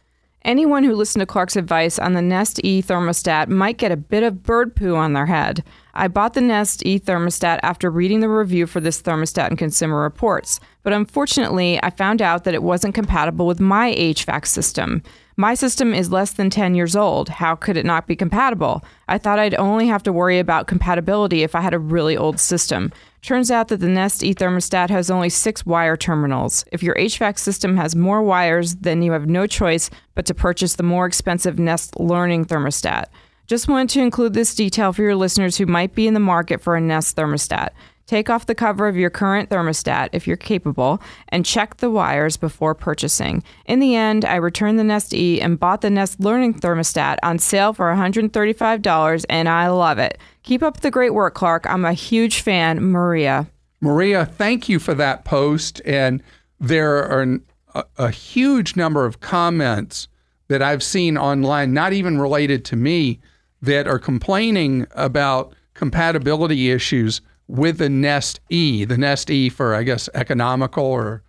Anyone 0.45 0.83
who 0.83 0.93
listened 0.93 1.21
to 1.21 1.25
Clark's 1.25 1.55
advice 1.55 1.97
on 1.97 2.13
the 2.13 2.21
Nest 2.21 2.59
E 2.65 2.81
thermostat 2.81 3.47
might 3.47 3.77
get 3.77 3.93
a 3.93 3.97
bit 3.97 4.23
of 4.23 4.43
bird 4.43 4.75
poo 4.75 4.93
on 4.93 5.13
their 5.13 5.27
head. 5.27 5.63
I 5.93 6.09
bought 6.09 6.33
the 6.33 6.41
Nest 6.41 6.85
E 6.85 7.00
thermostat 7.00 7.62
after 7.63 7.89
reading 7.89 8.19
the 8.19 8.27
review 8.27 8.67
for 8.67 8.81
this 8.81 9.01
thermostat 9.01 9.51
in 9.51 9.55
Consumer 9.55 10.01
Reports, 10.01 10.59
but 10.83 10.91
unfortunately, 10.91 11.79
I 11.81 11.91
found 11.91 12.21
out 12.21 12.43
that 12.43 12.53
it 12.53 12.62
wasn't 12.62 12.93
compatible 12.93 13.47
with 13.47 13.62
my 13.62 13.93
HVAC 13.93 14.45
system. 14.45 15.01
My 15.35 15.55
system 15.55 15.95
is 15.95 16.11
less 16.11 16.31
than 16.33 16.51
10 16.51 16.75
years 16.75 16.95
old. 16.95 17.27
How 17.27 17.55
could 17.55 17.75
it 17.75 17.85
not 17.85 18.05
be 18.05 18.15
compatible? 18.15 18.83
I 19.07 19.17
thought 19.17 19.39
I'd 19.39 19.55
only 19.55 19.87
have 19.87 20.03
to 20.03 20.13
worry 20.13 20.37
about 20.37 20.67
compatibility 20.67 21.41
if 21.41 21.55
I 21.55 21.61
had 21.61 21.73
a 21.73 21.79
really 21.79 22.15
old 22.15 22.39
system. 22.39 22.91
Turns 23.23 23.49
out 23.49 23.69
that 23.69 23.79
the 23.79 23.87
Nest 23.87 24.23
E 24.23 24.35
thermostat 24.35 24.91
has 24.91 25.09
only 25.09 25.29
six 25.29 25.65
wire 25.65 25.97
terminals. 25.97 26.65
If 26.71 26.83
your 26.83 26.93
HVAC 26.95 27.39
system 27.39 27.77
has 27.77 27.95
more 27.95 28.21
wires, 28.21 28.75
then 28.75 29.01
you 29.01 29.11
have 29.13 29.27
no 29.27 29.47
choice 29.47 29.89
but 30.13 30.27
to 30.27 30.35
purchase 30.35 30.75
the 30.75 30.83
more 30.83 31.07
expensive 31.07 31.57
Nest 31.57 31.99
Learning 31.99 32.45
thermostat. 32.45 33.05
Just 33.47 33.67
wanted 33.67 33.89
to 33.89 34.01
include 34.01 34.33
this 34.33 34.53
detail 34.53 34.93
for 34.93 35.01
your 35.01 35.15
listeners 35.15 35.57
who 35.57 35.65
might 35.65 35.95
be 35.95 36.07
in 36.07 36.13
the 36.13 36.19
market 36.19 36.61
for 36.61 36.75
a 36.75 36.81
Nest 36.81 37.17
thermostat. 37.17 37.69
Take 38.05 38.29
off 38.29 38.45
the 38.45 38.55
cover 38.55 38.88
of 38.88 38.98
your 38.98 39.10
current 39.10 39.50
thermostat 39.50 40.10
if 40.12 40.27
you're 40.27 40.36
capable 40.36 41.01
and 41.29 41.45
check 41.45 41.77
the 41.77 41.89
wires 41.89 42.36
before 42.36 42.75
purchasing. 42.75 43.43
In 43.65 43.79
the 43.79 43.95
end, 43.95 44.25
I 44.25 44.36
returned 44.36 44.77
the 44.77 44.83
Nest 44.83 45.13
E 45.13 45.39
and 45.39 45.60
bought 45.60 45.81
the 45.81 45.89
Nest 45.89 46.19
Learning 46.19 46.53
thermostat 46.53 47.17
on 47.24 47.39
sale 47.39 47.72
for 47.72 47.86
$135 47.86 49.25
and 49.29 49.50
I 49.50 49.67
love 49.69 50.00
it. 50.00 50.17
Keep 50.43 50.63
up 50.63 50.81
the 50.81 50.91
great 50.91 51.13
work, 51.13 51.33
Clark. 51.33 51.65
I'm 51.69 51.86
a 51.86 51.93
huge 51.93 52.41
fan, 52.41 52.83
Maria. 52.91 53.48
Maria, 53.79 54.25
thank 54.25 54.67
you 54.67 54.79
for 54.79 54.93
that 54.93 55.24
post. 55.24 55.81
And 55.86 56.22
there 56.60 57.05
are 57.05 57.22
an, 57.22 57.45
a, 57.74 57.86
a 57.98 58.12
huge 58.12 58.75
number 58.75 59.05
of 59.05 59.22
comments 59.22 60.10
that 60.50 60.62
I've 60.62 60.83
seen 60.83 61.17
online, 61.17 61.74
not 61.74 61.93
even 61.93 62.19
related 62.19 62.65
to 62.65 62.75
me, 62.75 63.19
that 63.62 63.88
are 63.88 64.00
complaining 64.00 64.86
about 64.91 65.53
compatibility 65.74 66.69
issues 66.69 67.22
with 67.53 67.77
the 67.77 67.89
Nest 67.89 68.39
E, 68.50 68.83
the 68.83 68.98
Nest 68.98 69.29
E 69.29 69.48
for 69.48 69.75
I 69.75 69.83
guess 69.83 70.10
economical 70.15 70.83
or 70.86 71.22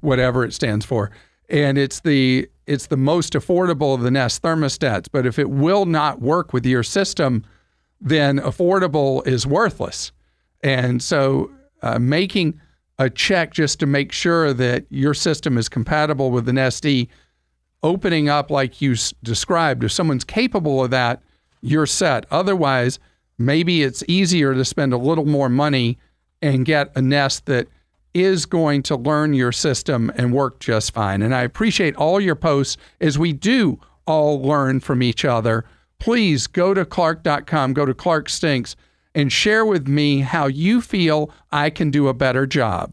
whatever 0.00 0.44
it 0.44 0.54
stands 0.54 0.86
for. 0.86 1.10
And 1.48 1.76
it's 1.76 2.00
the 2.00 2.48
it's 2.68 2.86
the 2.86 2.96
most 2.96 3.32
affordable 3.32 3.92
of 3.92 4.02
the 4.02 4.10
Nest 4.10 4.42
thermostats, 4.42 5.08
but 5.10 5.26
if 5.26 5.40
it 5.40 5.50
will 5.50 5.84
not 5.84 6.22
work 6.22 6.52
with 6.52 6.64
your 6.64 6.84
system, 6.84 7.44
then 8.00 8.38
affordable 8.38 9.26
is 9.26 9.44
worthless. 9.44 10.12
And 10.62 11.02
so 11.02 11.50
uh, 11.82 11.98
making 11.98 12.60
a 13.00 13.10
check 13.10 13.52
just 13.52 13.80
to 13.80 13.86
make 13.86 14.12
sure 14.12 14.52
that 14.52 14.86
your 14.88 15.14
system 15.14 15.58
is 15.58 15.68
compatible 15.68 16.30
with 16.30 16.46
the 16.46 16.52
Nest 16.52 16.86
E, 16.86 17.08
opening 17.82 18.28
up 18.28 18.50
like 18.52 18.80
you 18.80 18.92
s- 18.92 19.12
described, 19.24 19.82
if 19.82 19.90
someone's 19.90 20.22
capable 20.22 20.84
of 20.84 20.92
that, 20.92 21.20
you're 21.60 21.86
set. 21.86 22.24
Otherwise, 22.30 23.00
maybe 23.38 23.82
it's 23.82 24.04
easier 24.08 24.54
to 24.54 24.64
spend 24.64 24.92
a 24.92 24.98
little 24.98 25.26
more 25.26 25.48
money 25.48 25.98
and 26.40 26.64
get 26.64 26.90
a 26.96 27.02
nest 27.02 27.46
that 27.46 27.68
is 28.14 28.46
going 28.46 28.82
to 28.82 28.96
learn 28.96 29.32
your 29.32 29.52
system 29.52 30.12
and 30.16 30.32
work 30.32 30.60
just 30.60 30.92
fine. 30.92 31.22
And 31.22 31.34
I 31.34 31.42
appreciate 31.42 31.96
all 31.96 32.20
your 32.20 32.34
posts 32.34 32.76
as 33.00 33.18
we 33.18 33.32
do 33.32 33.80
all 34.06 34.42
learn 34.42 34.80
from 34.80 35.02
each 35.02 35.24
other. 35.24 35.64
Please 35.98 36.46
go 36.46 36.74
to 36.74 36.84
clark.com, 36.84 37.72
go 37.72 37.86
to 37.86 37.94
Clark 37.94 38.28
Stinks, 38.28 38.76
and 39.14 39.32
share 39.32 39.64
with 39.64 39.86
me 39.86 40.20
how 40.20 40.46
you 40.46 40.80
feel 40.80 41.30
I 41.50 41.70
can 41.70 41.90
do 41.90 42.08
a 42.08 42.14
better 42.14 42.46
job. 42.46 42.92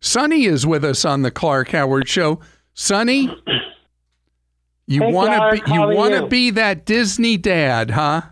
Sonny 0.00 0.44
is 0.44 0.66
with 0.66 0.84
us 0.84 1.04
on 1.04 1.22
the 1.22 1.30
Clark 1.30 1.70
Howard 1.70 2.08
Show. 2.08 2.40
Sonny, 2.74 3.30
you 4.86 5.02
Hey, 5.02 5.12
want 5.12 5.30
to 5.30 5.62
be 5.64 5.72
you 5.72 5.80
want 5.80 6.14
to 6.14 6.26
be 6.26 6.50
that 6.50 6.86
Disney 6.86 7.36
dad, 7.36 7.90
huh? 7.90 8.22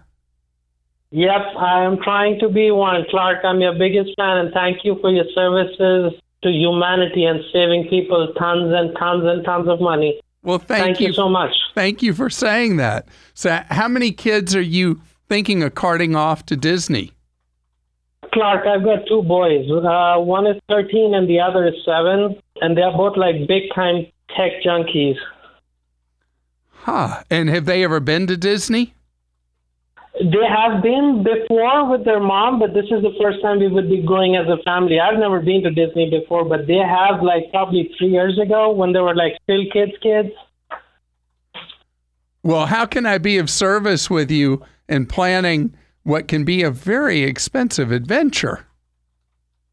Yep, 1.11 1.41
I 1.59 1.85
am 1.85 1.99
trying 2.03 2.39
to 2.41 2.49
be 2.49 2.71
one. 2.71 3.05
Clark, 3.11 3.45
I'm 3.45 3.61
your 3.61 3.75
biggest 3.79 4.11
fan, 4.17 4.39
and 4.39 4.53
thank 4.53 4.85
you 4.85 4.99
for 5.01 5.11
your 5.11 5.25
services 5.35 6.21
to 6.43 6.51
humanity 6.51 7.25
and 7.25 7.41
saving 7.53 7.89
people 7.89 8.33
tons 8.39 8.73
and 8.75 8.97
tons 8.97 9.25
and 9.25 9.45
tons 9.45 9.69
of 9.69 9.81
money. 9.81 10.21
Well, 10.43 10.59
thank, 10.59 10.85
Thank 10.85 11.01
you 11.01 11.13
so 11.13 11.29
much. 11.29 11.51
Thank 11.75 12.03
you 12.03 12.15
for 12.15 12.31
saying 12.31 12.77
that. 12.77 13.09
So, 13.35 13.63
how 13.71 13.89
many 13.89 14.13
kids 14.13 14.55
are 14.55 14.61
you 14.63 15.01
thinking 15.29 15.63
of 15.63 15.75
carting 15.75 16.15
off 16.15 16.47
to 16.47 16.57
Disney? 16.57 17.13
Clark, 18.33 18.67
I've 18.67 18.85
got 18.85 19.07
two 19.09 19.23
boys. 19.23 19.71
Uh, 19.71 20.21
one 20.21 20.47
is 20.47 20.61
13 20.69 21.15
and 21.15 21.29
the 21.29 21.41
other 21.41 21.67
is 21.67 21.75
7, 21.85 22.41
and 22.61 22.77
they're 22.77 22.93
both 22.93 23.17
like 23.17 23.47
big 23.47 23.65
time 23.75 24.07
tech 24.37 24.63
junkies. 24.65 25.17
Huh. 26.71 27.23
And 27.31 27.49
have 27.49 27.65
they 27.67 27.85
ever 27.85 28.01
been 28.01 28.27
to 28.29 28.37
Disney? 28.37 28.95
They 30.21 30.47
have 30.49 30.83
been 30.83 31.23
before 31.23 31.89
with 31.89 32.05
their 32.05 32.19
mom, 32.19 32.59
but 32.59 32.75
this 32.75 32.87
is 32.87 33.03
the 33.03 33.15
first 33.23 33.41
time 33.41 33.61
we 33.61 33.69
would 33.69 33.89
be 33.89 34.05
going 34.05 34.35
as 34.35 34.49
a 34.49 34.61
family. 34.65 34.99
I've 34.99 35.19
never 35.19 35.41
been 35.41 35.63
to 35.63 35.71
Disney 35.71 36.11
before, 36.11 36.45
but 36.45 36.67
they 36.67 36.79
have 36.79 37.23
like 37.23 37.51
probably 37.51 37.91
three 37.97 38.09
years 38.09 38.39
ago 38.39 38.73
when 38.73 38.93
they 38.93 39.01
were 39.01 39.15
like 39.15 39.35
still 39.45 39.63
kids, 39.73 39.93
kids. 40.03 40.31
Well, 42.43 42.67
how 42.67 42.87
can 42.87 43.07
I 43.07 43.19
be 43.19 43.39
of 43.39 43.49
service 43.49 44.11
with 44.11 44.31
you 44.31 44.65
in 44.89 45.07
planning 45.07 45.75
what 46.09 46.27
can 46.27 46.43
be 46.43 46.63
a 46.63 46.71
very 46.71 47.23
expensive 47.23 47.93
adventure? 47.93 48.65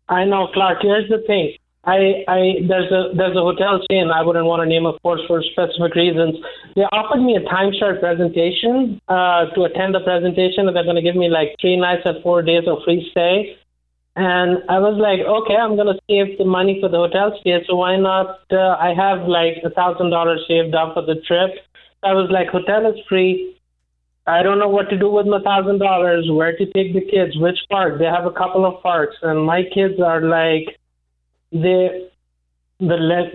I 0.09 0.25
know, 0.25 0.49
Clark. 0.53 0.79
Here's 0.81 1.09
the 1.09 1.23
thing. 1.25 1.55
I, 1.85 2.25
I 2.27 2.39
there's 2.67 2.91
a 2.91 3.15
there's 3.15 3.37
a 3.37 3.41
hotel 3.41 3.79
chain. 3.89 4.09
I 4.09 4.21
wouldn't 4.21 4.45
want 4.45 4.61
to 4.61 4.67
name, 4.67 4.85
of 4.85 5.01
course, 5.01 5.21
for 5.27 5.41
specific 5.41 5.95
reasons. 5.95 6.35
They 6.75 6.81
offered 6.91 7.21
me 7.21 7.37
a 7.37 7.41
timeshare 7.41 7.99
presentation 7.99 8.99
uh, 9.07 9.45
to 9.55 9.63
attend 9.63 9.95
the 9.95 10.01
presentation, 10.01 10.67
and 10.67 10.75
they're 10.75 10.83
going 10.83 10.97
to 10.97 11.01
give 11.01 11.15
me 11.15 11.29
like 11.29 11.55
three 11.61 11.77
nights 11.77 12.01
and 12.05 12.21
four 12.21 12.41
days 12.41 12.63
of 12.67 12.79
free 12.83 13.07
stay. 13.11 13.55
And 14.17 14.63
I 14.67 14.79
was 14.79 14.97
like, 14.97 15.19
okay, 15.19 15.55
I'm 15.55 15.75
going 15.75 15.93
to 15.93 15.99
save 16.09 16.37
the 16.37 16.45
money 16.45 16.79
for 16.81 16.89
the 16.89 16.97
hotel 16.97 17.37
stay, 17.39 17.63
so 17.67 17.75
why 17.75 17.97
not? 17.97 18.39
Uh, 18.51 18.75
I 18.79 18.93
have 18.95 19.27
like 19.27 19.63
a 19.63 19.69
thousand 19.69 20.09
dollars 20.09 20.43
saved 20.47 20.73
up 20.75 20.95
for 20.95 21.01
the 21.05 21.15
trip. 21.27 21.51
I 22.03 22.13
was 22.13 22.29
like, 22.29 22.47
hotel 22.49 22.85
is 22.91 22.99
free. 23.07 23.54
I 24.27 24.41
don't 24.41 24.57
know 24.57 24.69
what 24.69 24.89
to 24.89 24.97
do 24.97 25.09
with 25.09 25.27
my 25.27 25.39
thousand 25.41 25.79
dollars, 25.79 26.27
where 26.31 26.57
to 26.57 26.65
take 26.71 26.93
the 26.93 27.01
kids, 27.01 27.37
which 27.37 27.57
park. 27.69 27.99
They 27.99 28.05
have 28.05 28.25
a 28.25 28.31
couple 28.31 28.65
of 28.65 28.81
parks, 28.81 29.15
and 29.21 29.45
my 29.45 29.63
kids 29.73 29.99
are 30.03 30.21
like, 30.21 30.79
they 31.51 32.09
the 32.79 32.95
less 32.95 33.31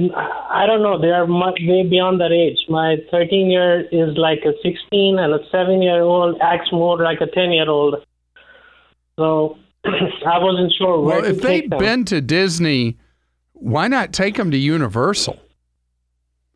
I 0.51 0.67
don't 0.67 0.83
know. 0.83 1.01
They 1.01 1.11
are 1.11 1.27
much, 1.27 1.59
way 1.63 1.87
beyond 1.89 2.21
that 2.21 2.33
age. 2.33 2.59
My 2.69 2.97
13 3.11 3.51
year 3.51 3.81
is 3.81 4.17
like 4.17 4.41
a 4.45 4.53
16, 4.63 5.19
and 5.19 5.33
a 5.33 5.39
seven 5.51 5.81
year 5.81 6.03
old 6.03 6.39
acts 6.43 6.71
more 6.73 7.03
like 7.03 7.21
a 7.21 7.27
10 7.27 7.53
year 7.53 7.69
old. 7.69 7.97
So 9.17 9.57
I 9.85 10.39
wasn't 10.39 10.73
sure. 10.77 11.01
Well, 11.01 11.25
if 11.25 11.41
they've 11.41 11.71
been 11.71 12.05
to 12.07 12.21
Disney, 12.21 12.99
why 13.53 13.89
not 13.89 14.13
take 14.13 14.37
them 14.37 14.51
to 14.51 14.59
Universal? 14.59 15.39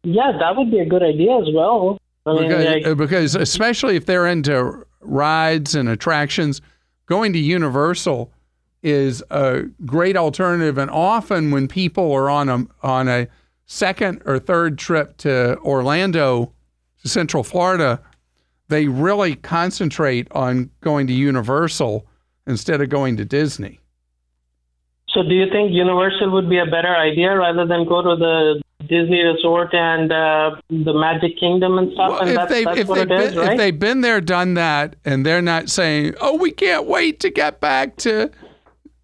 Yeah, 0.03 0.33
that 0.39 0.57
would 0.57 0.71
be 0.71 0.81
a 0.81 0.87
good 0.87 1.03
idea 1.03 1.39
as 1.39 1.49
well. 1.55 1.99
I 2.27 2.33
mean, 2.33 2.49
because, 2.49 2.65
like, 2.65 2.87
uh, 2.87 2.95
because 2.95 3.35
especially 3.35 3.97
if 3.97 4.07
they're 4.07 4.27
into 4.27 4.87
rides 5.01 5.75
and 5.75 5.89
attractions, 5.89 6.61
going 7.07 7.33
to 7.35 7.39
Universal 7.39 8.33
is 8.83 9.23
a 9.31 9.63
great 9.85 10.17
alternative. 10.17 10.79
And 10.79 10.91
often 10.91 11.51
when 11.51 11.69
people 11.69 12.13
are 12.13 12.31
on 12.31 12.49
a 12.49 12.67
on 12.83 13.09
a 13.09 13.29
second 13.67 14.23
or 14.27 14.39
third 14.39 14.79
trip 14.79 15.17
to 15.19 15.59
Orlando, 15.59 16.53
to 17.03 17.09
Central 17.09 17.45
Florida, 17.45 18.01
they 18.69 18.87
really 18.87 19.37
concentrate 19.37 20.29
on 20.33 20.71
going 20.81 21.07
to 21.07 21.13
Universal 21.13 22.07
instead 22.47 22.81
of 22.81 22.89
going 22.89 23.17
to 23.17 23.25
Disney. 23.25 23.81
So, 25.11 25.23
do 25.23 25.35
you 25.35 25.49
think 25.51 25.73
Universal 25.73 26.31
would 26.33 26.51
be 26.51 26.59
a 26.59 26.67
better 26.67 26.95
idea 26.95 27.37
rather 27.37 27.67
than 27.67 27.87
go 27.87 28.03
to 28.03 28.17
the 28.17 28.63
Disney 28.89 29.21
Resort 29.23 29.75
and 29.75 30.13
uh, 30.13 30.57
the 30.69 30.95
Magic 30.95 31.39
Kingdom 31.39 31.79
and 31.79 31.93
stuff? 31.93 32.11
Well, 32.11 32.21
and 32.21 32.31
if, 32.31 32.37
that's, 32.37 32.51
they, 32.51 32.65
that's 32.65 32.79
if, 32.79 32.89
they've 32.89 33.09
been, 33.09 33.37
right? 33.37 33.53
if 33.53 33.59
they've 33.59 33.79
been 33.79 34.01
there, 34.01 34.21
done 34.21 34.55
that, 34.55 34.97
and 35.05 35.25
they're 35.25 35.43
not 35.43 35.69
saying, 35.69 36.15
"Oh, 36.21 36.37
we 36.37 36.51
can't 36.51 36.87
wait 36.87 37.21
to 37.21 37.31
get 37.31 37.61
back 37.61 37.97
to 37.99 38.31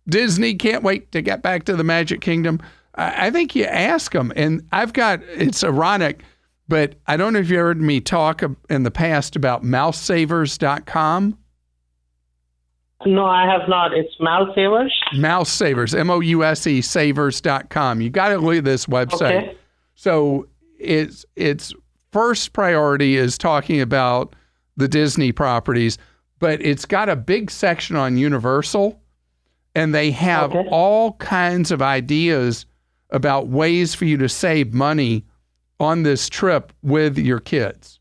Disney," 0.09 0.55
can't 0.55 0.83
wait 0.83 1.13
to 1.13 1.23
get 1.23 1.43
back 1.43 1.65
to 1.65 1.77
the 1.77 1.85
Magic 1.85 2.21
Kingdom. 2.21 2.61
I, 2.95 3.27
I 3.27 3.31
think 3.31 3.55
you 3.55 3.65
ask 3.65 4.13
them, 4.13 4.33
and 4.37 4.67
I've 4.73 4.93
got. 4.93 5.21
It's 5.25 5.65
ironic, 5.65 6.23
but 6.69 6.97
I 7.07 7.17
don't 7.17 7.33
know 7.33 7.41
if 7.41 7.51
you 7.51 7.59
heard 7.59 7.81
me 7.81 8.01
talk 8.01 8.43
in 8.69 8.83
the 8.83 8.91
past 8.91 9.37
about 9.37 9.63
MouseSavers.com. 9.63 11.37
No, 13.07 13.25
I 13.25 13.47
have 13.47 13.67
not. 13.69 13.95
It's 13.95 14.13
Mouse 14.21 14.55
Savers. 14.55 14.95
Mouse 15.15 15.51
Savers, 15.51 15.95
M 15.95 16.11
O 16.11 16.21
U 16.21 16.45
S 16.45 16.67
E 16.67 16.83
Savers.com. 16.83 18.01
You 18.01 18.11
got 18.11 18.29
to 18.29 18.39
look 18.39 18.57
at 18.57 18.65
this 18.65 18.87
website. 18.87 19.45
Okay. 19.45 19.57
So 20.01 20.49
it's 20.79 21.27
its 21.37 21.75
first 22.11 22.55
priority 22.55 23.19
is 23.19 23.37
talking 23.37 23.83
about 23.83 24.35
the 24.79 24.89
Disney 24.89 25.31
properties, 25.31 25.99
but 26.39 26.63
it's 26.63 26.87
got 26.87 27.11
a 27.11 27.17
big 27.17 27.51
section 27.51 27.97
on 27.97 28.17
Universal, 28.17 28.99
and 29.75 29.95
they 29.95 30.11
have 30.13 30.53
Okay. 30.57 30.67
all 30.71 31.13
kinds 31.19 31.71
of 31.71 31.83
ideas 31.83 32.65
about 33.11 33.49
ways 33.49 33.95
for 33.95 34.07
you 34.07 34.17
to 34.17 34.27
save 34.31 34.73
money 34.73 35.27
on 35.79 36.03
this 36.03 36.31
trip 36.31 36.73
with 36.83 37.19
your 37.19 37.39
kids. 37.39 38.01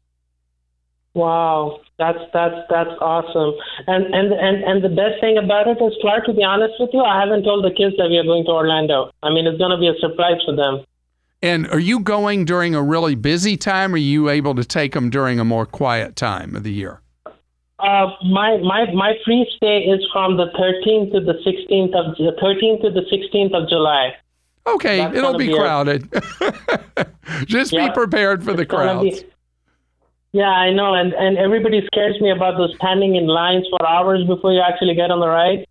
Wow, 1.15 1.81
that's 1.97 2.19
that's 2.31 2.63
that's 2.69 2.95
awesome. 3.01 3.55
And 3.87 4.05
and 4.15 4.31
and 4.31 4.63
and 4.63 4.81
the 4.81 4.95
best 4.95 5.19
thing 5.19 5.37
about 5.37 5.67
it 5.67 5.81
is, 5.83 5.91
Clark. 5.99 6.27
To 6.27 6.33
be 6.33 6.45
honest 6.45 6.75
with 6.79 6.91
you, 6.93 7.01
I 7.01 7.19
haven't 7.19 7.43
told 7.43 7.65
the 7.65 7.75
kids 7.75 7.97
that 7.97 8.07
we 8.07 8.17
are 8.17 8.23
going 8.23 8.45
to 8.45 8.51
Orlando. 8.51 9.11
I 9.21 9.33
mean, 9.33 9.47
it's 9.47 9.57
going 9.57 9.71
to 9.71 9.77
be 9.77 9.89
a 9.89 9.99
surprise 9.99 10.39
for 10.45 10.55
them. 10.55 10.85
And 11.41 11.67
are 11.69 11.79
you 11.79 11.99
going 12.01 12.45
during 12.45 12.75
a 12.75 12.81
really 12.83 13.15
busy 13.15 13.55
time? 13.55 13.91
Or 13.93 13.95
are 13.95 13.97
you 13.97 14.29
able 14.29 14.55
to 14.55 14.63
take 14.65 14.93
them 14.93 15.09
during 15.09 15.39
a 15.39 15.45
more 15.45 15.65
quiet 15.65 16.15
time 16.15 16.55
of 16.55 16.63
the 16.63 16.71
year? 16.73 17.01
Uh, 17.79 18.07
my 18.25 18.57
my 18.57 18.91
my 18.93 19.13
free 19.23 19.49
stay 19.55 19.83
is 19.83 20.05
from 20.11 20.35
the 20.35 20.47
13th 20.47 21.13
to 21.13 21.21
the 21.21 21.35
16th 21.47 21.95
of 21.95 22.17
the 22.17 22.33
13th 22.43 22.81
to 22.81 22.89
the 22.91 23.05
16th 23.09 23.53
of 23.63 23.69
July. 23.69 24.13
Okay, 24.67 24.97
That's 24.97 25.15
it'll 25.15 25.37
be 25.37 25.47
be 25.47 25.53
crowded. 25.55 26.09
Just 27.45 27.71
Yeah, 27.71 27.87
be 27.87 27.93
prepared 27.93 28.43
for 28.43 28.51
the 28.51 28.63
It's 28.63 28.71
gonna 28.71 29.01
be- 29.01 29.11
crowds. 29.11 29.23
yeah, 30.33 30.49
I 30.49 30.73
know, 30.73 30.93
and 30.93 31.13
and 31.13 31.37
everybody 31.37 31.81
scares 31.85 32.19
me 32.19 32.31
about 32.31 32.57
those 32.57 32.75
standing 32.75 33.15
in 33.15 33.27
lines 33.27 33.65
for 33.69 33.87
hours 33.87 34.25
before 34.27 34.51
you 34.51 34.59
actually 34.61 34.95
get 34.95 35.09
on 35.09 35.21
the 35.21 35.27
ride. 35.29 35.65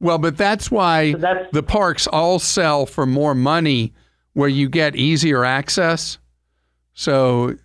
Well, 0.00 0.18
but 0.18 0.36
that's 0.36 0.68
why 0.68 1.12
So 1.12 1.18
that's- 1.18 1.46
the 1.52 1.62
parks 1.62 2.08
all 2.08 2.40
sell 2.40 2.86
for 2.86 3.06
more 3.06 3.36
money 3.36 3.92
where 4.36 4.50
you 4.50 4.68
get 4.68 4.94
easier 4.94 5.46
access. 5.46 6.18
So 6.92 7.56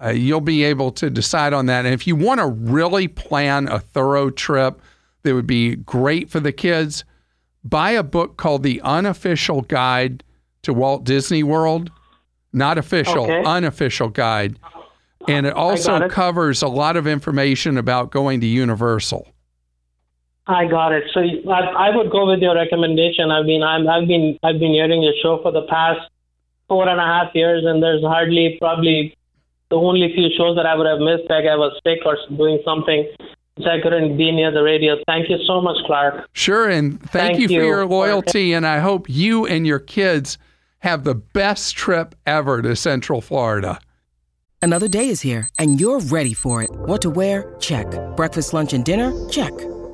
uh, 0.00 0.10
you'll 0.10 0.40
be 0.40 0.62
able 0.62 0.92
to 0.92 1.10
decide 1.10 1.52
on 1.52 1.66
that. 1.66 1.84
And 1.84 1.92
if 1.92 2.06
you 2.06 2.14
want 2.14 2.38
to 2.38 2.46
really 2.46 3.08
plan 3.08 3.66
a 3.66 3.80
thorough 3.80 4.30
trip 4.30 4.80
that 5.24 5.34
would 5.34 5.48
be 5.48 5.74
great 5.74 6.30
for 6.30 6.38
the 6.38 6.52
kids, 6.52 7.02
buy 7.64 7.90
a 7.90 8.04
book 8.04 8.36
called 8.36 8.62
The 8.62 8.80
Unofficial 8.82 9.62
Guide 9.62 10.22
to 10.62 10.72
Walt 10.72 11.02
Disney 11.02 11.42
World. 11.42 11.90
Not 12.52 12.78
official, 12.78 13.24
Okay. 13.24 13.42
unofficial 13.44 14.08
guide. 14.08 14.60
And 15.26 15.44
it 15.44 15.54
also 15.54 15.96
it. 16.02 16.12
covers 16.12 16.62
a 16.62 16.68
lot 16.68 16.96
of 16.96 17.08
information 17.08 17.76
about 17.78 18.12
going 18.12 18.40
to 18.42 18.46
Universal. 18.46 19.26
I 20.46 20.66
got 20.66 20.92
it. 20.92 21.04
So 21.12 21.20
I, 21.20 21.88
I 21.88 21.96
would 21.96 22.10
go 22.10 22.26
with 22.26 22.40
your 22.40 22.54
recommendation. 22.54 23.30
I 23.30 23.42
mean, 23.42 23.62
I'm, 23.62 23.88
I've 23.88 24.06
been 24.06 24.38
I've 24.42 24.60
been 24.60 24.72
hearing 24.72 25.02
your 25.02 25.14
show 25.22 25.40
for 25.42 25.50
the 25.50 25.62
past 25.62 26.00
four 26.68 26.88
and 26.88 27.00
a 27.00 27.04
half 27.04 27.34
years, 27.34 27.64
and 27.66 27.82
there's 27.82 28.02
hardly 28.02 28.56
probably 28.60 29.16
the 29.70 29.76
only 29.76 30.12
few 30.14 30.28
shows 30.36 30.56
that 30.56 30.66
I 30.66 30.74
would 30.74 30.86
have 30.86 31.00
missed, 31.00 31.28
like 31.28 31.44
I 31.44 31.56
was 31.56 31.78
sick 31.84 32.00
or 32.06 32.16
doing 32.36 32.60
something, 32.64 33.08
so 33.58 33.68
I 33.68 33.80
couldn't 33.80 34.16
be 34.16 34.30
near 34.30 34.52
the 34.52 34.62
radio. 34.62 34.96
Thank 35.06 35.28
you 35.28 35.38
so 35.46 35.60
much, 35.60 35.76
Clark. 35.86 36.28
Sure, 36.32 36.68
and 36.68 37.00
thank, 37.00 37.36
Thank 37.36 37.38
you 37.40 37.48
for 37.48 37.64
your 37.64 37.86
loyalty. 37.86 38.52
And 38.52 38.64
I 38.66 38.78
hope 38.78 39.08
you 39.08 39.46
and 39.46 39.66
your 39.66 39.80
kids 39.80 40.38
have 40.80 41.02
the 41.02 41.14
best 41.16 41.74
trip 41.74 42.14
ever 42.26 42.62
to 42.62 42.76
Central 42.76 43.20
Florida. 43.20 43.80
Another 44.62 44.88
day 44.88 45.08
is 45.08 45.20
here, 45.20 45.48
and 45.58 45.80
you're 45.80 46.00
ready 46.00 46.34
for 46.34 46.62
it. 46.62 46.70
What 46.70 47.02
to 47.02 47.10
wear? 47.10 47.54
Check. 47.58 47.86
Breakfast, 48.16 48.54
lunch, 48.54 48.72
and 48.72 48.84
dinner? 48.84 49.12
Check. 49.28 49.52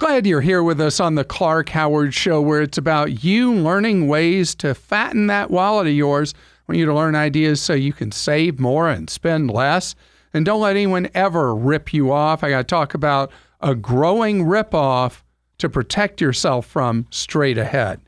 Glad 0.00 0.26
you're 0.26 0.40
here 0.40 0.62
with 0.62 0.80
us 0.80 0.98
on 0.98 1.16
the 1.16 1.24
Clark 1.24 1.68
Howard 1.68 2.14
Show, 2.14 2.40
where 2.40 2.62
it's 2.62 2.78
about 2.78 3.22
you 3.22 3.52
learning 3.52 4.08
ways 4.08 4.54
to 4.54 4.74
fatten 4.74 5.26
that 5.26 5.50
wallet 5.50 5.88
of 5.88 5.92
yours. 5.92 6.32
I 6.34 6.72
want 6.72 6.78
you 6.78 6.86
to 6.86 6.94
learn 6.94 7.14
ideas 7.14 7.60
so 7.60 7.74
you 7.74 7.92
can 7.92 8.10
save 8.10 8.58
more 8.58 8.88
and 8.88 9.10
spend 9.10 9.50
less. 9.50 9.94
And 10.32 10.46
don't 10.46 10.62
let 10.62 10.70
anyone 10.70 11.10
ever 11.14 11.54
rip 11.54 11.92
you 11.92 12.12
off. 12.12 12.42
I 12.42 12.48
got 12.48 12.58
to 12.60 12.64
talk 12.64 12.94
about 12.94 13.30
a 13.60 13.74
growing 13.74 14.46
ripoff 14.46 15.20
to 15.58 15.68
protect 15.68 16.18
yourself 16.18 16.64
from 16.64 17.06
straight 17.10 17.58
ahead. 17.58 18.00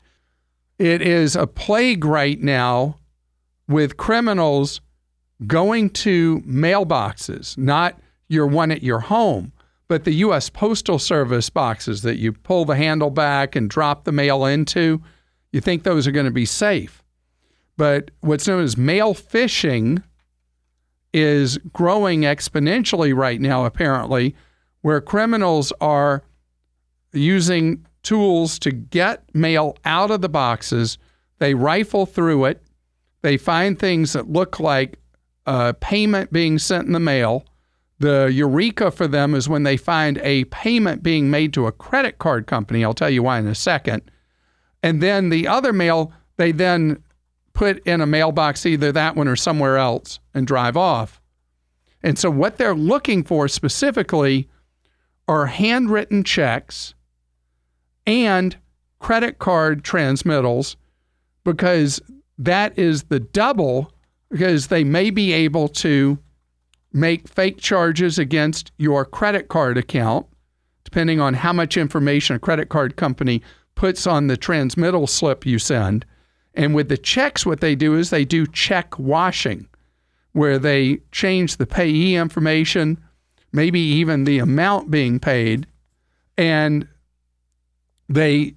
It 0.79 1.03
is 1.03 1.35
a 1.35 1.45
plague 1.45 2.05
right 2.05 2.41
now 2.41 2.97
with 3.67 3.97
criminals 3.97 4.81
going 5.45 5.91
to 5.91 6.39
mailboxes, 6.39 7.55
not 7.55 7.99
your 8.29 8.47
one 8.47 8.71
at 8.71 8.81
your 8.81 9.01
home, 9.01 9.51
but 9.93 10.05
the 10.05 10.13
U.S. 10.13 10.49
Postal 10.49 10.97
Service 10.97 11.51
boxes 11.51 12.01
that 12.01 12.17
you 12.17 12.33
pull 12.33 12.65
the 12.65 12.75
handle 12.75 13.11
back 13.11 13.55
and 13.55 13.69
drop 13.69 14.05
the 14.05 14.11
mail 14.11 14.43
into. 14.43 14.99
You 15.51 15.61
think 15.61 15.83
those 15.83 16.07
are 16.07 16.11
going 16.11 16.25
to 16.25 16.31
be 16.31 16.47
safe. 16.47 17.03
But 17.77 18.09
what's 18.21 18.47
known 18.47 18.63
as 18.63 18.75
mail 18.75 19.13
phishing 19.13 20.01
is 21.13 21.59
growing 21.73 22.21
exponentially 22.21 23.15
right 23.15 23.39
now, 23.39 23.65
apparently, 23.65 24.35
where 24.81 24.99
criminals 24.99 25.71
are 25.79 26.23
using 27.11 27.85
tools 28.01 28.57
to 28.57 28.71
get 28.71 29.23
mail 29.35 29.77
out 29.85 30.09
of 30.09 30.21
the 30.21 30.27
boxes. 30.27 30.97
They 31.37 31.53
rifle 31.53 32.07
through 32.07 32.45
it. 32.45 32.63
They 33.21 33.37
find 33.37 33.77
things 33.77 34.13
that 34.13 34.27
look 34.27 34.59
like 34.59 34.97
a 35.45 35.75
payment 35.75 36.33
being 36.33 36.57
sent 36.57 36.87
in 36.87 36.93
the 36.93 36.99
mail. 36.99 37.45
The 38.03 38.29
eureka 38.33 38.91
for 38.91 39.07
them 39.07 39.33
is 39.33 39.47
when 39.47 39.63
they 39.63 39.77
find 39.77 40.17
a 40.17 40.43
payment 40.43 41.03
being 41.03 41.31
made 41.31 41.53
to 41.53 41.67
a 41.67 41.71
credit 41.71 42.17
card 42.17 42.47
company. 42.47 42.83
I'll 42.83 42.93
tell 42.93 43.09
you 43.09 43.23
why 43.23 43.39
in 43.39 43.47
a 43.47 43.55
second. 43.55 44.01
And 44.83 45.01
then 45.01 45.29
the 45.29 45.47
other 45.47 45.71
mail, 45.71 46.11
they 46.35 46.51
then 46.51 47.01
put 47.53 47.81
in 47.87 48.01
a 48.01 48.05
mailbox, 48.05 48.65
either 48.65 48.91
that 48.91 49.15
one 49.15 49.29
or 49.29 49.37
somewhere 49.37 49.77
else, 49.77 50.19
and 50.33 50.45
drive 50.45 50.75
off. 50.75 51.21
And 52.03 52.19
so, 52.19 52.29
what 52.29 52.57
they're 52.57 52.75
looking 52.75 53.23
for 53.23 53.47
specifically 53.47 54.49
are 55.29 55.45
handwritten 55.45 56.25
checks 56.25 56.95
and 58.05 58.57
credit 58.99 59.39
card 59.39 59.85
transmittals 59.85 60.75
because 61.45 62.01
that 62.37 62.77
is 62.77 63.03
the 63.03 63.21
double 63.21 63.93
because 64.29 64.67
they 64.67 64.83
may 64.83 65.09
be 65.09 65.31
able 65.31 65.69
to 65.69 66.19
make 66.93 67.27
fake 67.27 67.57
charges 67.57 68.19
against 68.19 68.71
your 68.77 69.03
credit 69.03 69.49
card 69.49 69.77
account, 69.77 70.27
depending 70.83 71.19
on 71.19 71.33
how 71.33 71.51
much 71.51 71.75
information 71.75 72.35
a 72.35 72.39
credit 72.39 72.69
card 72.69 72.95
company 72.95 73.41
puts 73.75 74.05
on 74.05 74.27
the 74.27 74.37
transmittal 74.37 75.07
slip 75.07 75.45
you 75.45 75.57
send. 75.57 76.05
And 76.53 76.75
with 76.75 76.89
the 76.89 76.97
checks, 76.97 77.45
what 77.45 77.61
they 77.61 77.75
do 77.75 77.95
is 77.97 78.11
they 78.11 78.25
do 78.25 78.45
check 78.45 78.97
washing, 78.99 79.67
where 80.33 80.59
they 80.59 80.99
change 81.11 81.57
the 81.57 81.65
payee 81.65 82.15
information, 82.15 83.03
maybe 83.51 83.79
even 83.79 84.23
the 84.23 84.37
amount 84.37 84.91
being 84.91 85.19
paid, 85.19 85.65
and 86.37 86.87
they 88.07 88.53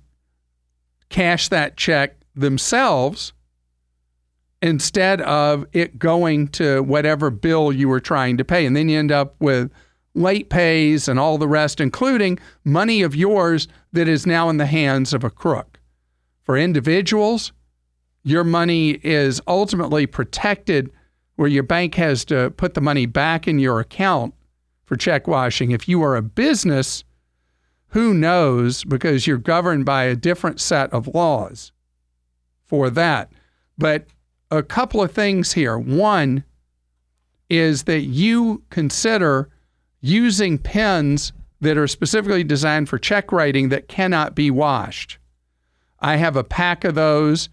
cash 1.08 1.48
that 1.48 1.76
check 1.76 2.16
themselves 2.34 3.32
instead 4.66 5.20
of 5.22 5.66
it 5.72 5.98
going 5.98 6.48
to 6.48 6.82
whatever 6.82 7.30
bill 7.30 7.72
you 7.72 7.88
were 7.88 8.00
trying 8.00 8.36
to 8.36 8.44
pay. 8.44 8.66
And 8.66 8.74
then 8.74 8.88
you 8.88 8.98
end 8.98 9.12
up 9.12 9.34
with 9.40 9.70
late 10.14 10.48
pays 10.48 11.08
and 11.08 11.18
all 11.18 11.38
the 11.38 11.48
rest, 11.48 11.80
including 11.80 12.38
money 12.64 13.02
of 13.02 13.14
yours 13.14 13.68
that 13.92 14.08
is 14.08 14.26
now 14.26 14.48
in 14.48 14.56
the 14.56 14.66
hands 14.66 15.12
of 15.12 15.24
a 15.24 15.30
crook. 15.30 15.78
For 16.42 16.56
individuals, 16.56 17.52
your 18.22 18.44
money 18.44 18.98
is 19.02 19.40
ultimately 19.46 20.06
protected 20.06 20.90
where 21.36 21.48
your 21.48 21.62
bank 21.62 21.94
has 21.96 22.24
to 22.26 22.50
put 22.50 22.74
the 22.74 22.80
money 22.80 23.06
back 23.06 23.46
in 23.46 23.58
your 23.58 23.78
account 23.78 24.34
for 24.84 24.96
check 24.96 25.28
washing. 25.28 25.70
If 25.70 25.88
you 25.88 26.02
are 26.02 26.16
a 26.16 26.22
business, 26.22 27.04
who 27.88 28.14
knows 28.14 28.84
because 28.84 29.26
you're 29.26 29.38
governed 29.38 29.84
by 29.84 30.04
a 30.04 30.16
different 30.16 30.60
set 30.60 30.92
of 30.92 31.14
laws 31.14 31.72
for 32.64 32.90
that. 32.90 33.30
But 33.78 34.06
a 34.50 34.62
couple 34.62 35.02
of 35.02 35.12
things 35.12 35.52
here. 35.52 35.78
One 35.78 36.44
is 37.48 37.84
that 37.84 38.02
you 38.02 38.62
consider 38.70 39.48
using 40.00 40.58
pens 40.58 41.32
that 41.60 41.76
are 41.76 41.88
specifically 41.88 42.44
designed 42.44 42.88
for 42.88 42.98
check 42.98 43.32
writing 43.32 43.70
that 43.70 43.88
cannot 43.88 44.34
be 44.34 44.50
washed. 44.50 45.18
I 46.00 46.16
have 46.16 46.36
a 46.36 46.44
pack 46.44 46.84
of 46.84 46.94
those 46.94 47.48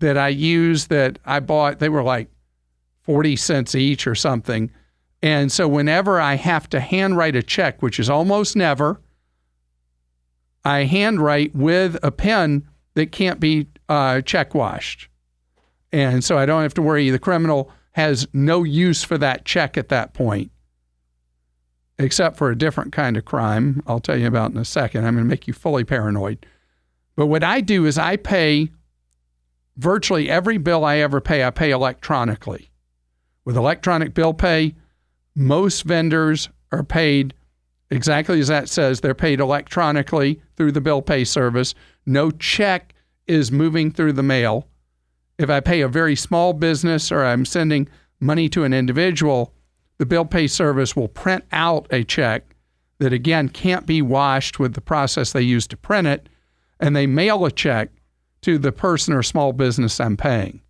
that 0.00 0.18
I 0.18 0.28
use 0.28 0.86
that 0.88 1.18
I 1.24 1.40
bought. 1.40 1.78
They 1.78 1.88
were 1.88 2.02
like 2.02 2.28
40 3.02 3.36
cents 3.36 3.74
each 3.74 4.06
or 4.06 4.14
something. 4.14 4.70
And 5.22 5.50
so 5.50 5.68
whenever 5.68 6.20
I 6.20 6.34
have 6.34 6.68
to 6.70 6.80
handwrite 6.80 7.36
a 7.36 7.42
check, 7.42 7.80
which 7.80 7.98
is 7.98 8.10
almost 8.10 8.56
never, 8.56 9.00
I 10.64 10.84
handwrite 10.84 11.54
with 11.54 11.96
a 12.02 12.10
pen 12.10 12.66
that 12.94 13.12
can't 13.12 13.40
be 13.40 13.68
uh, 13.88 14.20
check 14.22 14.54
washed. 14.54 15.08
And 15.94 16.24
so 16.24 16.36
I 16.36 16.44
don't 16.44 16.62
have 16.62 16.74
to 16.74 16.82
worry. 16.82 17.08
The 17.10 17.20
criminal 17.20 17.70
has 17.92 18.26
no 18.32 18.64
use 18.64 19.04
for 19.04 19.16
that 19.18 19.44
check 19.44 19.78
at 19.78 19.90
that 19.90 20.12
point, 20.12 20.50
except 22.00 22.36
for 22.36 22.50
a 22.50 22.58
different 22.58 22.92
kind 22.92 23.16
of 23.16 23.24
crime 23.24 23.80
I'll 23.86 24.00
tell 24.00 24.18
you 24.18 24.26
about 24.26 24.50
in 24.50 24.56
a 24.56 24.64
second. 24.64 25.06
I'm 25.06 25.14
going 25.14 25.24
to 25.24 25.30
make 25.30 25.46
you 25.46 25.54
fully 25.54 25.84
paranoid. 25.84 26.44
But 27.14 27.26
what 27.26 27.44
I 27.44 27.60
do 27.60 27.86
is 27.86 27.96
I 27.96 28.16
pay 28.16 28.70
virtually 29.76 30.28
every 30.28 30.58
bill 30.58 30.84
I 30.84 30.96
ever 30.96 31.20
pay, 31.20 31.44
I 31.44 31.50
pay 31.50 31.70
electronically. 31.70 32.72
With 33.44 33.56
electronic 33.56 34.14
bill 34.14 34.34
pay, 34.34 34.74
most 35.36 35.82
vendors 35.82 36.48
are 36.72 36.82
paid 36.82 37.34
exactly 37.92 38.40
as 38.40 38.48
that 38.48 38.68
says. 38.68 39.00
They're 39.00 39.14
paid 39.14 39.38
electronically 39.38 40.42
through 40.56 40.72
the 40.72 40.80
bill 40.80 41.02
pay 41.02 41.22
service. 41.22 41.72
No 42.04 42.32
check 42.32 42.96
is 43.28 43.52
moving 43.52 43.92
through 43.92 44.14
the 44.14 44.24
mail. 44.24 44.66
If 45.38 45.50
I 45.50 45.60
pay 45.60 45.80
a 45.80 45.88
very 45.88 46.16
small 46.16 46.52
business 46.52 47.10
or 47.10 47.24
I'm 47.24 47.44
sending 47.44 47.88
money 48.20 48.48
to 48.50 48.64
an 48.64 48.72
individual, 48.72 49.52
the 49.98 50.06
bill 50.06 50.24
pay 50.24 50.46
service 50.46 50.94
will 50.94 51.08
print 51.08 51.44
out 51.52 51.86
a 51.90 52.04
check 52.04 52.54
that 52.98 53.12
again 53.12 53.48
can't 53.48 53.86
be 53.86 54.00
washed 54.00 54.58
with 54.58 54.74
the 54.74 54.80
process 54.80 55.32
they 55.32 55.42
use 55.42 55.66
to 55.68 55.76
print 55.76 56.06
it, 56.06 56.28
and 56.80 56.94
they 56.94 57.06
mail 57.06 57.44
a 57.44 57.50
check 57.50 57.90
to 58.42 58.58
the 58.58 58.72
person 58.72 59.14
or 59.14 59.22
small 59.22 59.52
business 59.52 60.00
I'm 60.00 60.16
paying. 60.16 60.60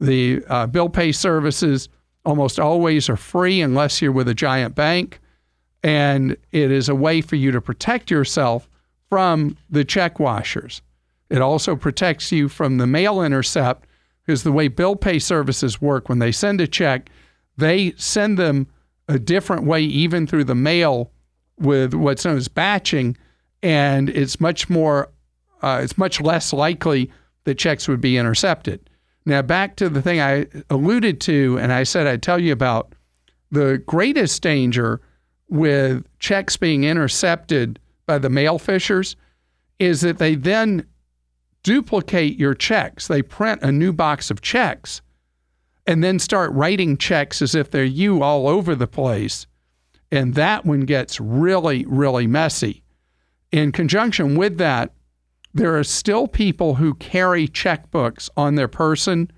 The 0.00 0.44
uh, 0.48 0.66
bill 0.66 0.88
pay 0.88 1.12
services 1.12 1.88
almost 2.24 2.58
always 2.58 3.08
are 3.08 3.16
free 3.16 3.60
unless 3.60 4.02
you're 4.02 4.12
with 4.12 4.28
a 4.28 4.34
giant 4.34 4.74
bank, 4.74 5.20
and 5.82 6.36
it 6.50 6.70
is 6.70 6.88
a 6.88 6.94
way 6.94 7.20
for 7.20 7.36
you 7.36 7.52
to 7.52 7.60
protect 7.60 8.10
yourself 8.10 8.68
from 9.08 9.56
the 9.70 9.84
check 9.84 10.18
washers. 10.18 10.82
It 11.30 11.40
also 11.40 11.76
protects 11.76 12.30
you 12.32 12.48
from 12.48 12.78
the 12.78 12.86
mail 12.86 13.22
intercept 13.22 13.86
because 14.24 14.42
the 14.42 14.52
way 14.52 14.68
bill 14.68 14.96
pay 14.96 15.18
services 15.18 15.80
work, 15.80 16.08
when 16.08 16.18
they 16.18 16.32
send 16.32 16.60
a 16.60 16.66
check, 16.66 17.10
they 17.56 17.92
send 17.96 18.38
them 18.38 18.66
a 19.08 19.18
different 19.18 19.64
way, 19.64 19.82
even 19.82 20.26
through 20.26 20.44
the 20.44 20.54
mail, 20.54 21.10
with 21.58 21.94
what's 21.94 22.24
known 22.24 22.36
as 22.36 22.48
batching, 22.48 23.16
and 23.62 24.08
it's 24.10 24.40
much 24.40 24.68
more, 24.68 25.10
uh, 25.62 25.80
it's 25.82 25.98
much 25.98 26.20
less 26.20 26.52
likely 26.52 27.10
that 27.44 27.58
checks 27.58 27.86
would 27.86 28.00
be 28.00 28.16
intercepted. 28.16 28.90
Now, 29.26 29.42
back 29.42 29.76
to 29.76 29.88
the 29.88 30.02
thing 30.02 30.20
I 30.20 30.46
alluded 30.70 31.20
to, 31.22 31.58
and 31.60 31.72
I 31.72 31.84
said 31.84 32.06
I'd 32.06 32.22
tell 32.22 32.38
you 32.38 32.52
about 32.52 32.94
the 33.50 33.82
greatest 33.86 34.42
danger 34.42 35.00
with 35.48 36.04
checks 36.18 36.56
being 36.56 36.84
intercepted 36.84 37.78
by 38.06 38.18
the 38.18 38.30
mail 38.30 38.58
fishers 38.58 39.16
is 39.78 40.00
that 40.00 40.18
they 40.18 40.34
then 40.34 40.86
duplicate 41.64 42.38
your 42.38 42.54
checks. 42.54 43.08
They 43.08 43.22
print 43.22 43.62
a 43.62 43.72
new 43.72 43.92
box 43.92 44.30
of 44.30 44.40
checks 44.40 45.02
and 45.86 46.04
then 46.04 46.20
start 46.20 46.52
writing 46.52 46.96
checks 46.96 47.42
as 47.42 47.54
if 47.54 47.70
they're 47.70 47.84
you 47.84 48.22
all 48.22 48.46
over 48.46 48.76
the 48.76 48.86
place. 48.86 49.46
And 50.12 50.34
that 50.34 50.64
one 50.64 50.82
gets 50.82 51.20
really, 51.20 51.84
really 51.86 52.28
messy. 52.28 52.84
In 53.50 53.72
conjunction 53.72 54.36
with 54.36 54.58
that, 54.58 54.92
there 55.52 55.76
are 55.76 55.84
still 55.84 56.28
people 56.28 56.76
who 56.76 56.94
carry 56.94 57.48
checkbooks 57.48 58.28
on 58.36 58.54
their 58.54 58.68
person, 58.68 59.30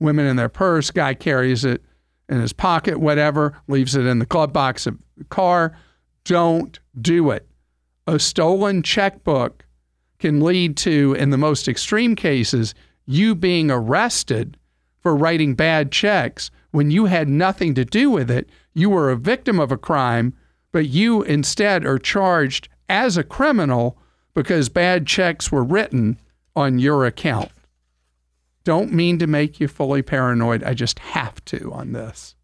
women 0.00 0.26
in 0.26 0.36
their 0.36 0.48
purse, 0.48 0.90
guy 0.90 1.14
carries 1.14 1.64
it 1.64 1.82
in 2.28 2.40
his 2.40 2.52
pocket, 2.52 2.98
whatever, 2.98 3.60
leaves 3.68 3.94
it 3.94 4.06
in 4.06 4.18
the 4.18 4.26
glove 4.26 4.52
box 4.52 4.86
of 4.86 4.98
the 5.16 5.24
car. 5.24 5.76
Don't 6.24 6.78
do 7.00 7.30
it. 7.30 7.46
A 8.06 8.18
stolen 8.18 8.82
checkbook 8.82 9.63
can 10.24 10.40
lead 10.40 10.74
to, 10.74 11.12
in 11.18 11.28
the 11.28 11.36
most 11.36 11.68
extreme 11.68 12.16
cases, 12.16 12.74
you 13.04 13.34
being 13.34 13.70
arrested 13.70 14.56
for 15.02 15.14
writing 15.14 15.54
bad 15.54 15.92
checks 15.92 16.50
when 16.70 16.90
you 16.90 17.04
had 17.04 17.28
nothing 17.28 17.74
to 17.74 17.84
do 17.84 18.08
with 18.08 18.30
it. 18.30 18.48
You 18.72 18.88
were 18.88 19.10
a 19.10 19.18
victim 19.18 19.60
of 19.60 19.70
a 19.70 19.76
crime, 19.76 20.32
but 20.72 20.88
you 20.88 21.22
instead 21.24 21.84
are 21.84 21.98
charged 21.98 22.70
as 22.88 23.18
a 23.18 23.22
criminal 23.22 23.98
because 24.32 24.70
bad 24.70 25.06
checks 25.06 25.52
were 25.52 25.62
written 25.62 26.18
on 26.56 26.78
your 26.78 27.04
account. 27.04 27.50
Don't 28.64 28.94
mean 28.94 29.18
to 29.18 29.26
make 29.26 29.60
you 29.60 29.68
fully 29.68 30.00
paranoid. 30.00 30.64
I 30.64 30.72
just 30.72 31.00
have 31.00 31.44
to 31.44 31.70
on 31.70 31.92
this. 31.92 32.34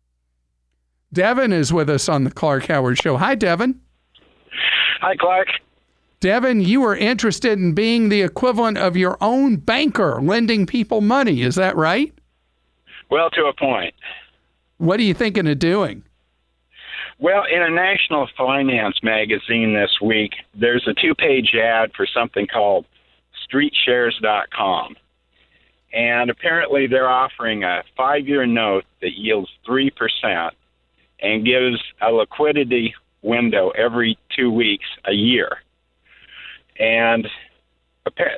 Devin 1.15 1.51
is 1.51 1.73
with 1.73 1.89
us 1.89 2.11
on 2.11 2.25
the 2.25 2.31
Clark 2.31 2.67
Howard 2.67 2.99
Show. 2.99 3.17
Hi, 3.17 3.35
Devin. 3.35 3.81
Hi, 5.01 5.17
Clark. 5.17 5.49
Devin, 6.21 6.61
you 6.61 6.85
are 6.85 6.95
interested 6.95 7.59
in 7.59 7.73
being 7.73 8.11
the 8.11 8.21
equivalent 8.21 8.77
of 8.77 8.95
your 8.95 9.17
own 9.23 9.57
banker, 9.57 10.21
lending 10.21 10.67
people 10.67 11.01
money. 11.01 11.41
Is 11.41 11.55
that 11.55 11.77
right? 11.77 12.13
Well, 13.11 13.31
to 13.31 13.47
a 13.47 13.55
point. 13.55 13.95
What 14.77 15.01
are 15.01 15.03
you 15.03 15.15
thinking 15.15 15.49
of 15.49 15.59
doing? 15.59 16.03
Well, 17.19 17.45
in 17.51 17.63
a 17.63 17.71
national 17.71 18.29
finance 18.37 18.99
magazine 19.03 19.73
this 19.73 19.99
week, 20.03 20.33
there's 20.55 20.87
a 20.87 20.93
two 20.93 21.15
page 21.15 21.55
ad 21.55 21.93
for 21.97 22.07
something 22.07 22.47
called 22.47 22.85
streetshares.com. 23.51 24.97
And 25.95 26.29
apparently, 26.29 26.87
they're 26.87 27.09
offering 27.09 27.65
a 27.65 27.83
five 27.97 28.29
year 28.29 28.45
note 28.45 28.85
that 29.01 29.17
yields 29.17 29.49
3% 29.67 30.51
and 31.23 31.47
gives 31.47 31.83
a 32.03 32.13
liquidity 32.13 32.95
window 33.23 33.71
every 33.71 34.19
two 34.37 34.51
weeks 34.51 34.87
a 35.07 35.13
year 35.13 35.61
and 36.81 37.29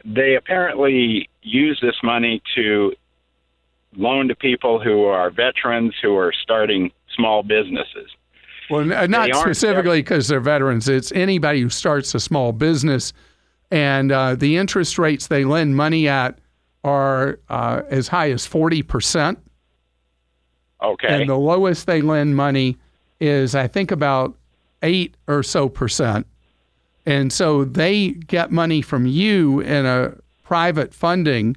they 0.05 0.35
apparently 0.35 1.31
use 1.43 1.79
this 1.81 1.95
money 2.03 2.43
to 2.55 2.93
loan 3.97 4.29
to 4.29 4.35
people 4.35 4.81
who 4.81 5.05
are 5.05 5.31
veterans 5.31 5.95
who 6.03 6.17
are 6.17 6.33
starting 6.43 6.91
small 7.15 7.43
businesses. 7.43 8.11
Well, 8.69 8.85
not 8.85 9.35
specifically 9.35 10.01
because 10.03 10.29
they're 10.29 10.41
veterans. 10.41 10.89
It's 10.89 11.13
anybody 11.13 11.61
who 11.61 11.69
starts 11.69 12.15
a 12.15 12.21
small 12.21 12.53
business, 12.53 13.13
and 13.71 14.11
uh, 14.11 14.35
the 14.35 14.57
interest 14.57 14.99
rates 14.99 15.27
they 15.27 15.45
lend 15.45 15.77
money 15.77 16.09
at 16.09 16.39
are 16.85 17.39
uh, 17.49 17.83
as 17.91 18.09
high 18.09 18.31
as 18.31 18.47
forty 18.47 18.83
percent. 18.83 19.39
Okay. 20.83 21.21
And 21.21 21.29
the 21.29 21.37
lowest 21.37 21.87
they 21.87 22.03
lend 22.03 22.35
money 22.35 22.77
is, 23.21 23.55
I 23.55 23.69
think, 23.69 23.91
about 23.91 24.37
eight 24.83 25.17
or 25.29 25.43
so 25.43 25.69
percent. 25.69 26.27
And 27.05 27.33
so 27.33 27.65
they 27.65 28.11
get 28.11 28.51
money 28.51 28.83
from 28.83 29.07
you 29.07 29.61
in 29.61 29.87
a 29.87 30.15
private 30.45 30.95
funding 30.95 31.57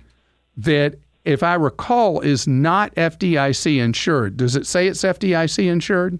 that, 0.57 0.95
if 1.23 1.43
I 1.43 1.53
recall, 1.55 2.21
is 2.21 2.47
not 2.47 2.93
FDIC 2.95 3.77
insured. 3.79 4.37
Does 4.37 4.55
it 4.55 4.65
say 4.65 4.87
it's 4.87 5.03
FDIC 5.03 5.69
insured? 5.69 6.19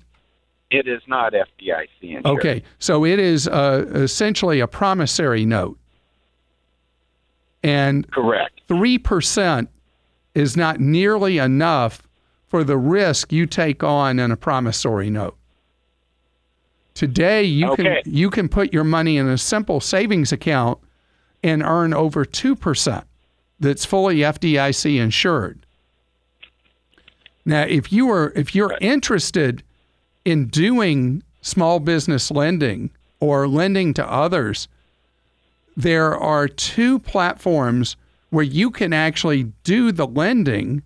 It 0.71 0.87
is 0.87 1.01
not 1.07 1.33
FDIC 1.33 1.87
insured. 2.01 2.25
Okay, 2.25 2.63
so 2.79 3.05
it 3.05 3.19
is 3.19 3.47
uh, 3.47 3.85
essentially 3.93 4.59
a 4.59 4.67
promissory 4.67 5.45
note. 5.45 5.77
And 7.63 8.09
correct. 8.11 8.61
3% 8.69 9.67
is 10.35 10.55
not 10.55 10.79
nearly 10.79 11.37
enough 11.39 12.03
for 12.47 12.63
the 12.63 12.77
risk 12.77 13.31
you 13.31 13.45
take 13.45 13.83
on 13.83 14.19
in 14.19 14.31
a 14.31 14.37
promissory 14.37 15.09
note. 15.09 15.35
Today 16.95 17.43
you 17.43 17.71
okay. 17.71 18.01
can 18.01 18.13
you 18.13 18.29
can 18.29 18.49
put 18.49 18.73
your 18.73 18.85
money 18.85 19.17
in 19.17 19.27
a 19.27 19.37
simple 19.37 19.81
savings 19.81 20.31
account 20.31 20.79
and 21.43 21.61
earn 21.61 21.93
over 21.93 22.25
2% 22.25 23.03
that's 23.59 23.85
fully 23.85 24.17
FDIC 24.17 24.97
insured. 24.99 25.65
Now, 27.45 27.63
if 27.63 27.91
you 27.91 28.09
are 28.09 28.31
if 28.35 28.55
you're 28.55 28.77
interested 28.79 29.61
in 30.23 30.47
doing 30.47 31.21
small 31.41 31.79
business 31.79 32.31
lending 32.31 32.89
or 33.19 33.47
lending 33.47 33.93
to 33.95 34.11
others, 34.11 34.69
there 35.75 36.17
are 36.17 36.47
two 36.47 36.99
platforms 36.99 37.97
where 38.29 38.45
you 38.45 38.71
can 38.71 38.93
actually 38.93 39.51
do 39.63 39.91
the 39.91 40.07
lending 40.07 40.81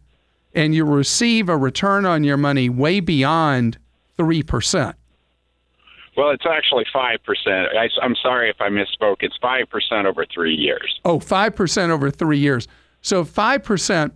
and 0.53 0.73
you 0.73 0.83
receive 0.85 1.47
a 1.49 1.55
return 1.55 2.05
on 2.05 2.23
your 2.23 2.37
money 2.37 2.67
way 2.67 2.99
beyond 2.99 3.77
3%. 4.17 4.95
Well, 6.19 6.31
it's 6.31 6.45
actually 6.45 6.83
5%. 6.93 7.77
I, 7.77 7.87
am 8.03 8.13
sorry 8.21 8.49
if 8.49 8.57
I 8.59 8.67
misspoke. 8.67 9.17
It's 9.21 9.37
5% 9.41 10.03
over 10.03 10.25
three 10.25 10.53
years. 10.53 10.99
Oh, 11.05 11.17
5% 11.17 11.89
over 11.91 12.11
three 12.11 12.39
years. 12.39 12.67
So 13.01 13.23
5%, 13.23 14.11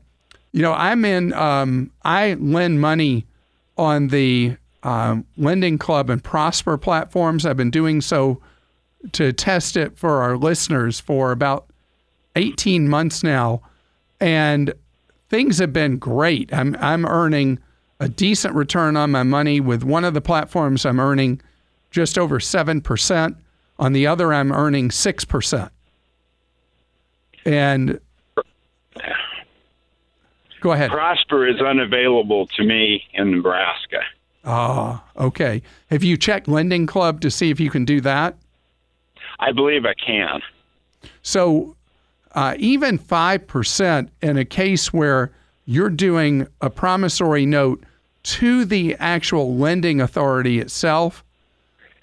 you 0.52 0.62
know, 0.62 0.74
I'm 0.74 1.06
in, 1.06 1.32
um, 1.32 1.92
I 2.04 2.34
lend 2.34 2.82
money 2.82 3.26
on 3.78 4.10
the 4.10 4.58
um, 4.84 5.26
Lending 5.38 5.78
Club 5.78 6.10
and 6.10 6.22
Prosper 6.22 6.78
platforms. 6.78 7.46
I've 7.46 7.56
been 7.56 7.72
doing 7.72 8.02
so 8.02 8.42
to 9.14 9.32
test 9.32 9.78
it 9.78 9.98
for 9.98 10.22
our 10.24 10.36
listeners 10.36 11.00
for 11.00 11.32
about 11.32 11.68
18 12.36 12.90
months 12.90 13.24
now. 13.24 13.62
And 14.20 14.74
things 15.30 15.58
have 15.60 15.72
been 15.72 16.00
great. 16.00 16.54
I'm, 16.54 16.76
I'm 16.82 17.06
earning 17.06 17.60
a 18.02 18.10
decent 18.10 18.56
return 18.56 18.98
on 18.98 19.10
my 19.10 19.24
money 19.24 19.62
with 19.62 19.86
one 19.86 20.04
of 20.04 20.14
the 20.14 20.20
platforms. 20.20 20.86
I'm 20.86 21.00
earning 21.00 21.40
just 21.94 22.18
over 22.18 22.40
7%. 22.40 23.36
On 23.80 23.94
the 23.94 24.08
other, 24.08 24.34
I'm 24.34 24.52
earning 24.52 24.90
6%. 24.90 25.70
And 27.46 28.00
go 30.60 30.72
ahead. 30.72 30.90
Prosper 30.90 31.48
is 31.48 31.62
unavailable 31.62 32.48
to 32.48 32.64
me 32.64 33.04
in 33.14 33.32
Nebraska. 33.32 34.02
Ah, 34.44 35.04
okay. 35.18 35.62
Have 35.90 36.04
you 36.04 36.18
checked 36.18 36.48
Lending 36.48 36.86
Club 36.86 37.22
to 37.22 37.32
see 37.32 37.50
if 37.50 37.60
you 37.60 37.70
can 37.70 37.86
do 37.86 38.02
that? 38.02 38.36
I 39.40 39.52
believe 39.52 39.86
I 39.86 39.94
can. 39.94 40.42
So, 41.22 41.76
uh, 42.34 42.56
even 42.58 42.98
5% 42.98 44.10
in 44.22 44.38
a 44.38 44.46
case 44.46 44.92
where 44.92 45.32
you're 45.66 45.90
doing 45.90 46.48
a 46.62 46.70
promissory 46.70 47.46
note 47.46 47.84
to 48.24 48.66
the 48.66 48.96
actual 49.00 49.56
lending 49.56 50.02
authority 50.02 50.60
itself, 50.60 51.24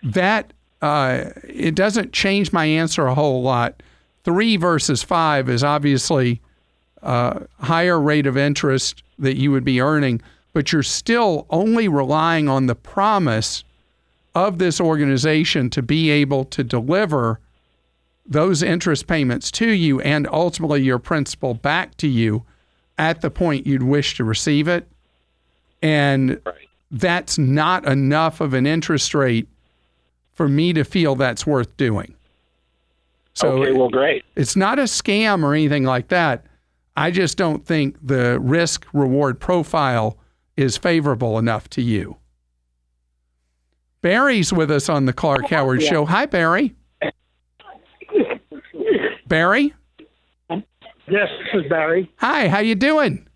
that 0.03 0.53
uh, 0.83 1.25
it 1.47 1.75
doesn't 1.75 2.13
change 2.13 2.53
my 2.53 2.65
answer 2.65 3.07
a 3.07 3.15
whole 3.15 3.43
lot. 3.43 3.83
Three 4.25 4.57
versus 4.57 5.03
five 5.03 5.49
is 5.49 5.65
obviously 5.65 6.41
a 7.03 7.07
uh, 7.07 7.41
higher 7.61 8.01
rate 8.01 8.27
of 8.27 8.37
interest 8.37 9.03
that 9.19 9.37
you 9.37 9.51
would 9.51 9.65
be 9.65 9.81
earning, 9.81 10.21
but 10.53 10.73
you're 10.73 10.83
still 10.83 11.47
only 11.51 11.89
relying 11.89 12.49
on 12.49 12.67
the 12.67 12.75
promise 12.75 13.65
of 14.35 14.59
this 14.59 14.81
organization 14.81 15.71
to 15.71 15.83
be 15.83 16.11
able 16.11 16.45
to 16.47 16.63
deliver 16.63 17.41
those 18.27 18.63
interest 18.63 19.07
payments 19.07 19.51
to 19.51 19.69
you 19.71 20.01
and 20.03 20.29
ultimately 20.29 20.83
your 20.83 20.99
principal 20.99 21.55
back 21.55 21.97
to 21.97 22.07
you 22.07 22.45
at 22.99 23.23
the 23.23 23.31
point 23.31 23.67
you'd 23.67 23.83
wish 23.83 24.17
to 24.17 24.25
receive 24.25 24.69
it. 24.69 24.87
And 25.83 26.41
right. 26.45 26.69
that's 26.91 27.39
not 27.39 27.87
enough 27.87 28.41
of 28.41 28.55
an 28.55 28.67
interest 28.67 29.15
rate 29.15 29.49
for 30.41 30.49
me 30.49 30.73
to 30.73 30.85
feel 30.85 31.15
that's 31.17 31.47
worth 31.47 31.77
doing. 31.77 32.15
So 33.35 33.63
okay, 33.63 33.73
well, 33.73 33.91
great. 33.91 34.25
It's 34.37 34.57
not 34.57 34.79
a 34.79 34.85
scam 34.85 35.45
or 35.45 35.53
anything 35.53 35.85
like 35.85 36.09
that. 36.09 36.47
I 36.97 37.11
just 37.11 37.37
don't 37.37 37.67
think 37.67 37.99
the 38.03 38.41
risk 38.41 38.87
reward 38.95 39.39
profile 39.39 40.17
is 40.57 40.79
favorable 40.79 41.39
enough 41.39 41.69
to 41.71 41.83
you. 41.83 42.17
Barry's 44.01 44.51
with 44.51 44.71
us 44.71 44.89
on 44.89 45.05
the 45.05 45.13
Clark 45.13 45.51
Howard 45.51 45.83
yeah. 45.83 45.91
Show. 45.91 46.05
Hi, 46.07 46.25
Barry. 46.25 46.75
Barry. 49.27 49.75
Yes, 50.49 50.65
this 51.07 51.65
is 51.65 51.69
Barry. 51.69 52.11
Hi, 52.17 52.49
how 52.49 52.61
you 52.61 52.77
doing? 52.77 53.29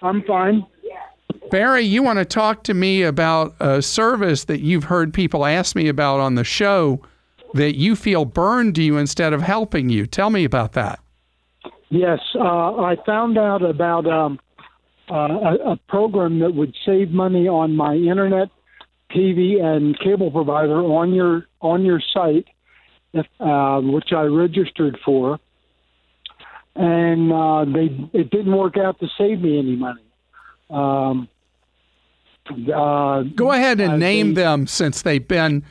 I'm 0.00 0.22
fine. 0.22 0.64
Barry, 1.50 1.82
you 1.82 2.02
want 2.02 2.20
to 2.20 2.24
talk 2.24 2.62
to 2.64 2.74
me 2.74 3.02
about 3.02 3.54
a 3.58 3.82
service 3.82 4.44
that 4.44 4.60
you've 4.60 4.84
heard 4.84 5.12
people 5.12 5.44
ask 5.44 5.74
me 5.74 5.88
about 5.88 6.20
on 6.20 6.36
the 6.36 6.44
show 6.44 7.00
that 7.54 7.76
you 7.76 7.96
feel 7.96 8.24
burned 8.24 8.78
you 8.78 8.96
instead 8.96 9.32
of 9.32 9.42
helping 9.42 9.88
you. 9.88 10.06
Tell 10.06 10.30
me 10.30 10.44
about 10.44 10.72
that. 10.74 11.00
Yes, 11.88 12.20
uh, 12.36 12.76
I 12.76 12.96
found 13.04 13.36
out 13.36 13.62
about 13.62 14.06
um, 14.06 14.38
uh, 15.10 15.14
a, 15.14 15.72
a, 15.72 15.76
program 15.88 16.38
that 16.38 16.54
would 16.54 16.72
save 16.86 17.10
money 17.10 17.48
on 17.48 17.74
my 17.74 17.96
internet, 17.96 18.48
TV, 19.10 19.60
and 19.60 19.98
cable 19.98 20.30
provider 20.30 20.80
on 20.82 21.12
your 21.12 21.46
on 21.60 21.84
your 21.84 22.00
site, 22.14 22.46
if, 23.12 23.26
uh, 23.40 23.80
which 23.80 24.12
I 24.12 24.22
registered 24.22 25.00
for, 25.04 25.40
and 26.76 27.32
uh, 27.32 27.64
they 27.64 28.08
it 28.16 28.30
didn't 28.30 28.56
work 28.56 28.76
out 28.76 29.00
to 29.00 29.08
save 29.18 29.40
me 29.40 29.58
any 29.58 29.74
money. 29.74 30.04
Um, 30.70 31.28
uh, 32.48 33.22
Go 33.22 33.52
ahead 33.52 33.80
and 33.80 33.98
name 33.98 34.34
they, 34.34 34.42
them 34.42 34.66
since 34.66 35.02
they've 35.02 35.26
been 35.26 35.64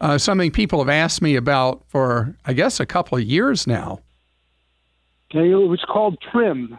uh, 0.00 0.18
something 0.18 0.50
people 0.50 0.78
have 0.78 0.88
asked 0.88 1.22
me 1.22 1.36
about 1.36 1.82
for, 1.88 2.36
I 2.44 2.52
guess, 2.52 2.80
a 2.80 2.86
couple 2.86 3.18
of 3.18 3.24
years 3.24 3.66
now. 3.66 4.00
Okay, 5.30 5.50
it 5.50 5.54
was 5.54 5.84
called 5.86 6.18
Trim, 6.32 6.78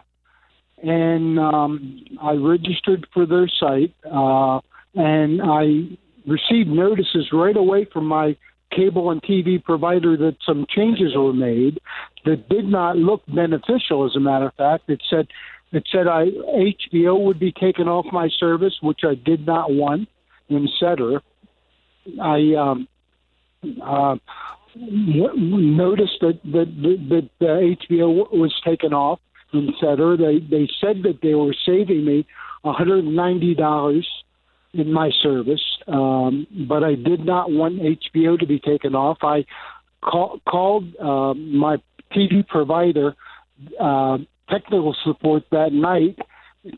and 0.82 1.38
um, 1.38 2.04
I 2.20 2.32
registered 2.32 3.06
for 3.12 3.26
their 3.26 3.48
site, 3.48 3.94
uh, 4.04 4.60
and 4.94 5.40
I 5.42 5.96
received 6.26 6.68
notices 6.68 7.28
right 7.32 7.56
away 7.56 7.86
from 7.92 8.06
my 8.06 8.36
cable 8.74 9.10
and 9.10 9.22
TV 9.22 9.62
provider 9.62 10.16
that 10.16 10.36
some 10.44 10.66
changes 10.68 11.14
were 11.16 11.32
made 11.32 11.80
that 12.24 12.48
did 12.48 12.64
not 12.64 12.96
look 12.96 13.22
beneficial. 13.26 14.04
As 14.04 14.16
a 14.16 14.20
matter 14.20 14.46
of 14.46 14.54
fact, 14.54 14.88
it 14.88 15.02
said 15.08 15.28
it 15.72 15.84
said 15.90 16.06
I 16.08 16.26
HBO 16.26 17.24
would 17.24 17.38
be 17.38 17.52
taken 17.52 17.88
off 17.88 18.06
my 18.12 18.28
service, 18.38 18.76
which 18.82 19.00
I 19.04 19.14
did 19.14 19.46
not 19.46 19.72
want 19.72 20.08
in 20.48 20.68
Setter. 20.78 21.22
I 22.20 22.54
um, 22.58 22.88
uh, 23.82 24.16
noticed 24.76 26.18
that 26.20 26.40
that, 26.44 27.08
that, 27.08 27.30
that 27.40 27.76
HBO 27.90 28.32
was 28.32 28.54
taken 28.64 28.92
off 28.92 29.20
in 29.52 29.72
Setter. 29.80 30.16
They 30.16 30.38
they 30.38 30.68
said 30.80 31.02
that 31.04 31.20
they 31.22 31.34
were 31.34 31.54
saving 31.66 32.04
me 32.04 32.26
$190 32.64 34.04
in 34.72 34.92
my 34.92 35.10
service, 35.22 35.62
um, 35.88 36.46
but 36.68 36.84
I 36.84 36.94
did 36.94 37.24
not 37.24 37.50
want 37.50 37.80
HBO 37.80 38.38
to 38.38 38.46
be 38.46 38.60
taken 38.60 38.94
off. 38.94 39.18
I 39.22 39.44
call, 40.02 40.40
called 40.48 40.94
uh, 40.96 41.34
my 41.34 41.78
TV 42.12 42.46
provider. 42.46 43.14
Uh, 43.78 44.18
technical 44.50 44.94
support 45.04 45.44
that 45.50 45.72
night 45.72 46.18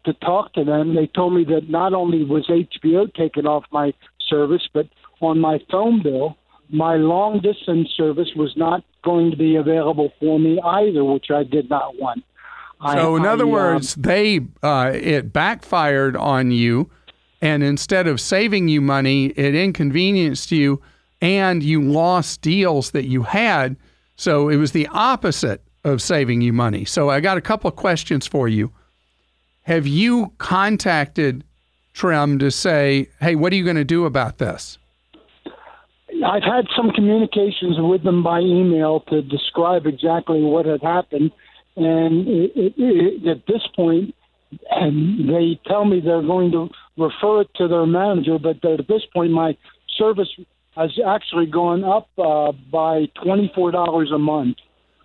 to 0.05 0.13
talk 0.15 0.53
to 0.55 0.65
them. 0.65 0.95
They 0.95 1.07
told 1.07 1.35
me 1.35 1.45
that 1.45 1.69
not 1.69 1.93
only 1.93 2.25
was 2.25 2.47
HBO 2.47 3.13
taken 3.15 3.47
off 3.47 3.65
my 3.73 3.93
service, 4.29 4.69
but 4.73 4.87
on 5.21 5.39
my 5.41 5.59
phone 5.71 6.03
bill, 6.03 6.37
my 6.69 6.97
long 6.97 7.41
distance 7.41 7.89
service 7.97 8.31
was 8.35 8.53
not 8.57 8.83
going 9.05 9.31
to 9.31 9.37
be 9.37 9.57
available 9.57 10.13
for 10.21 10.39
me 10.39 10.61
either, 10.61 11.05
which 11.05 11.27
I 11.31 11.45
did 11.45 11.69
not 11.69 11.99
want. 11.99 12.25
So, 12.81 13.15
I, 13.15 13.19
in 13.19 13.27
other 13.27 13.45
I, 13.45 13.49
words, 13.49 13.97
um, 13.97 14.03
they 14.03 14.41
uh, 14.63 14.91
it 14.95 15.33
backfired 15.33 16.17
on 16.17 16.51
you, 16.51 16.91
and 17.41 17.63
instead 17.63 18.07
of 18.07 18.21
saving 18.21 18.69
you 18.69 18.81
money, 18.81 19.27
it 19.27 19.55
inconvenienced 19.55 20.51
you, 20.51 20.81
and 21.21 21.63
you 21.63 21.83
lost 21.83 22.41
deals 22.41 22.91
that 22.93 23.07
you 23.07 23.23
had. 23.23 23.77
So 24.17 24.49
it 24.49 24.57
was 24.57 24.73
the 24.73 24.89
opposite 24.89 25.63
of 25.85 26.01
saving 26.01 26.41
you 26.41 26.53
money. 26.53 26.85
So 26.85 27.11
I 27.11 27.21
got 27.21 27.39
a 27.39 27.41
couple 27.41 27.69
of 27.69 27.77
questions 27.77 28.27
for 28.27 28.49
you. 28.49 28.73
Have 29.63 29.87
you 29.87 30.33
contacted 30.39 31.45
Trim 31.93 32.39
to 32.39 32.51
say, 32.51 33.09
hey, 33.21 33.35
what 33.35 33.53
are 33.53 33.57
you 33.57 33.65
going 33.65 33.77
to 33.77 33.85
do 33.85 34.07
about 34.07 34.39
this? 34.39 34.79
I've 36.25 36.43
had 36.43 36.67
some 36.77 36.91
communications 36.91 37.77
with 37.79 38.05
them 38.05 38.23
by 38.23 38.41
email 38.41 39.01
to 39.09 39.23
describe 39.23 39.87
exactly 39.87 40.43
what 40.43 40.67
had 40.67 40.83
happened. 40.83 41.33
And 41.77 42.29
it, 42.29 42.53
it, 42.55 42.75
it, 42.77 43.29
at 43.29 43.47
this 43.47 43.63
point, 43.75 44.15
and 44.71 45.29
they 45.29 45.59
tell 45.67 45.85
me 45.85 46.01
they're 46.01 46.23
going 46.23 46.53
to 46.53 46.69
refer 46.99 47.43
it 47.43 47.49
to 47.57 47.69
their 47.69 47.87
manager. 47.87 48.39
But 48.39 48.65
at 48.65 48.87
this 48.89 49.03
point, 49.13 49.33
my 49.33 49.57
service 49.97 50.29
has 50.77 50.91
actually 51.07 51.47
gone 51.47 51.85
up 51.85 52.09
uh, 52.19 52.53
by 52.71 53.07
$24 53.25 54.15
a 54.15 54.19
month. 54.19 54.57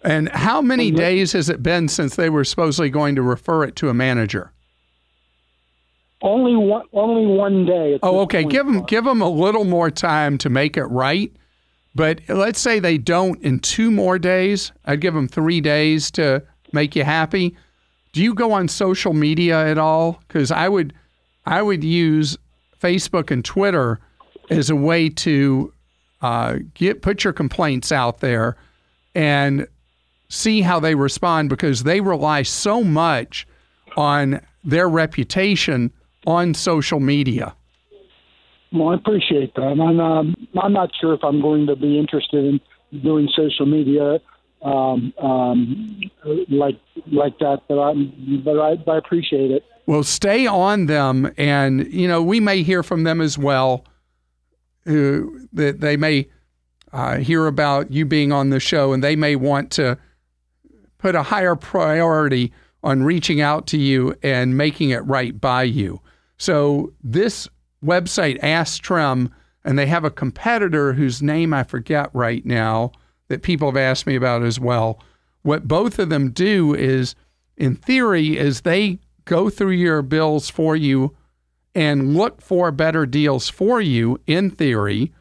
And 0.04 0.30
how 0.30 0.62
many 0.62 0.92
days 0.92 1.34
has 1.34 1.50
it 1.50 1.64
been 1.64 1.88
since 1.88 2.16
they 2.16 2.30
were 2.30 2.44
supposedly 2.44 2.90
going 2.90 3.16
to 3.16 3.22
refer 3.22 3.64
it 3.64 3.76
to 3.78 3.90
a 3.90 3.94
manager? 3.94 4.52
Only 6.22 6.56
one, 6.56 6.86
only 6.94 7.26
one 7.26 7.66
day. 7.66 8.00
Oh, 8.02 8.22
okay. 8.22 8.44
Give 8.44 8.66
them, 8.66 8.84
give 8.84 9.06
them 9.06 9.22
a 9.22 9.30
little 9.30 9.66
more 9.66 9.92
time 9.92 10.38
to 10.40 10.50
make 10.50 10.78
it 10.78 10.86
right. 10.86 11.32
But 11.94 12.22
let's 12.28 12.60
say 12.60 12.80
they 12.80 12.98
don't 12.98 13.42
in 13.44 13.60
two 13.60 13.92
more 13.92 14.20
days. 14.20 14.72
I'd 14.86 15.02
give 15.02 15.14
them 15.14 15.28
three 15.28 15.62
days 15.62 16.12
to 16.12 16.44
make 16.72 16.96
you 16.96 17.04
happy. 17.04 17.56
Do 18.14 18.24
you 18.24 18.34
go 18.34 18.52
on 18.52 18.68
social 18.68 19.14
media 19.14 19.68
at 19.68 19.78
all? 19.78 20.22
Because 20.28 20.52
I 20.52 20.70
would, 20.70 20.94
I 21.46 21.62
would 21.62 21.84
use 21.84 22.38
Facebook 22.80 23.32
and 23.32 23.44
Twitter 23.44 24.00
as 24.50 24.70
a 24.70 24.76
way 24.76 25.10
to 25.10 25.74
uh, 26.22 26.58
get 26.74 27.02
put 27.02 27.24
your 27.24 27.34
complaints 27.34 27.92
out 27.92 28.20
there 28.20 28.58
and 29.14 29.68
see 30.30 30.62
how 30.62 30.80
they 30.80 30.96
respond 30.96 31.50
because 31.50 31.84
they 31.84 32.02
rely 32.02 32.42
so 32.44 32.84
much 32.84 33.48
on 33.96 34.42
their 34.64 34.90
reputation 34.90 35.92
on 36.26 36.54
social 36.54 37.00
media. 37.00 37.56
Well, 38.74 38.90
I 38.90 38.96
appreciate 38.96 39.56
that. 39.56 39.72
And 39.72 40.02
um, 40.02 40.36
I'm 40.62 40.74
not 40.74 40.92
sure 41.00 41.14
if 41.14 41.24
I'm 41.24 41.42
going 41.42 41.68
to 41.68 41.76
be 41.76 41.98
interested 41.98 42.44
in 42.44 42.60
doing 43.02 43.30
social 43.36 43.66
media 43.66 44.20
um, 44.62 45.14
um, 45.20 46.02
like 46.50 46.80
like 47.12 47.38
that, 47.40 47.62
but 47.68 47.80
I 47.80 47.94
but 48.44 48.60
I, 48.60 48.76
but 48.76 48.92
I 48.92 48.98
appreciate 48.98 49.52
it. 49.52 49.64
Well, 49.86 50.04
stay 50.04 50.48
on 50.48 50.88
them, 50.88 51.32
and 51.38 51.92
you 51.94 52.08
know 52.08 52.22
we 52.22 52.40
may 52.40 52.64
hear 52.64 52.84
from 52.84 53.04
them 53.04 53.22
as 53.22 53.38
well. 53.38 53.86
Who 54.86 55.48
that 55.54 55.80
they 55.80 55.96
may 55.96 56.28
uh, 56.92 57.18
hear 57.18 57.46
about 57.46 57.92
you 57.92 58.06
being 58.06 58.32
on 58.32 58.50
the 58.50 58.60
show, 58.60 58.94
and 58.94 59.04
they 59.04 59.16
may 59.16 59.36
want 59.36 59.72
to 59.74 59.98
put 61.08 61.16
a 61.16 61.24
higher 61.24 61.56
priority 61.56 62.52
on 62.84 63.02
reaching 63.02 63.40
out 63.40 63.66
to 63.66 63.78
you 63.78 64.14
and 64.24 64.58
making 64.58 64.90
it 64.90 65.06
right 65.06 65.40
by 65.40 65.64
you. 65.64 66.02
So 66.38 66.92
this 67.02 67.48
website 67.82 68.38
Astrim, 68.42 69.32
and 69.64 69.80
they 69.80 69.86
have 69.86 70.04
a 70.04 70.12
competitor 70.12 70.92
whose 70.92 71.22
name 71.22 71.54
I 71.54 71.64
forget 71.64 72.10
right 72.12 72.46
now 72.46 72.92
that 73.30 73.42
people 73.42 73.70
have 73.70 73.78
asked 73.78 74.06
me 74.06 74.18
about 74.18 74.44
as 74.44 74.60
well. 74.60 75.02
What 75.44 75.66
both 75.66 75.98
of 75.98 76.10
them 76.10 76.32
do 76.32 76.76
is, 76.76 77.16
in 77.56 77.78
theory, 77.78 78.38
is 78.38 78.62
they 78.62 79.00
go 79.24 79.50
through 79.50 79.72
your 79.72 80.02
bills 80.02 80.50
for 80.50 80.76
you 80.76 81.16
and 81.74 82.18
look 82.18 82.42
for 82.42 82.70
better 82.74 83.06
deals 83.06 83.48
for 83.48 83.80
you 83.80 84.20
in 84.28 84.50
theory. 84.52 85.14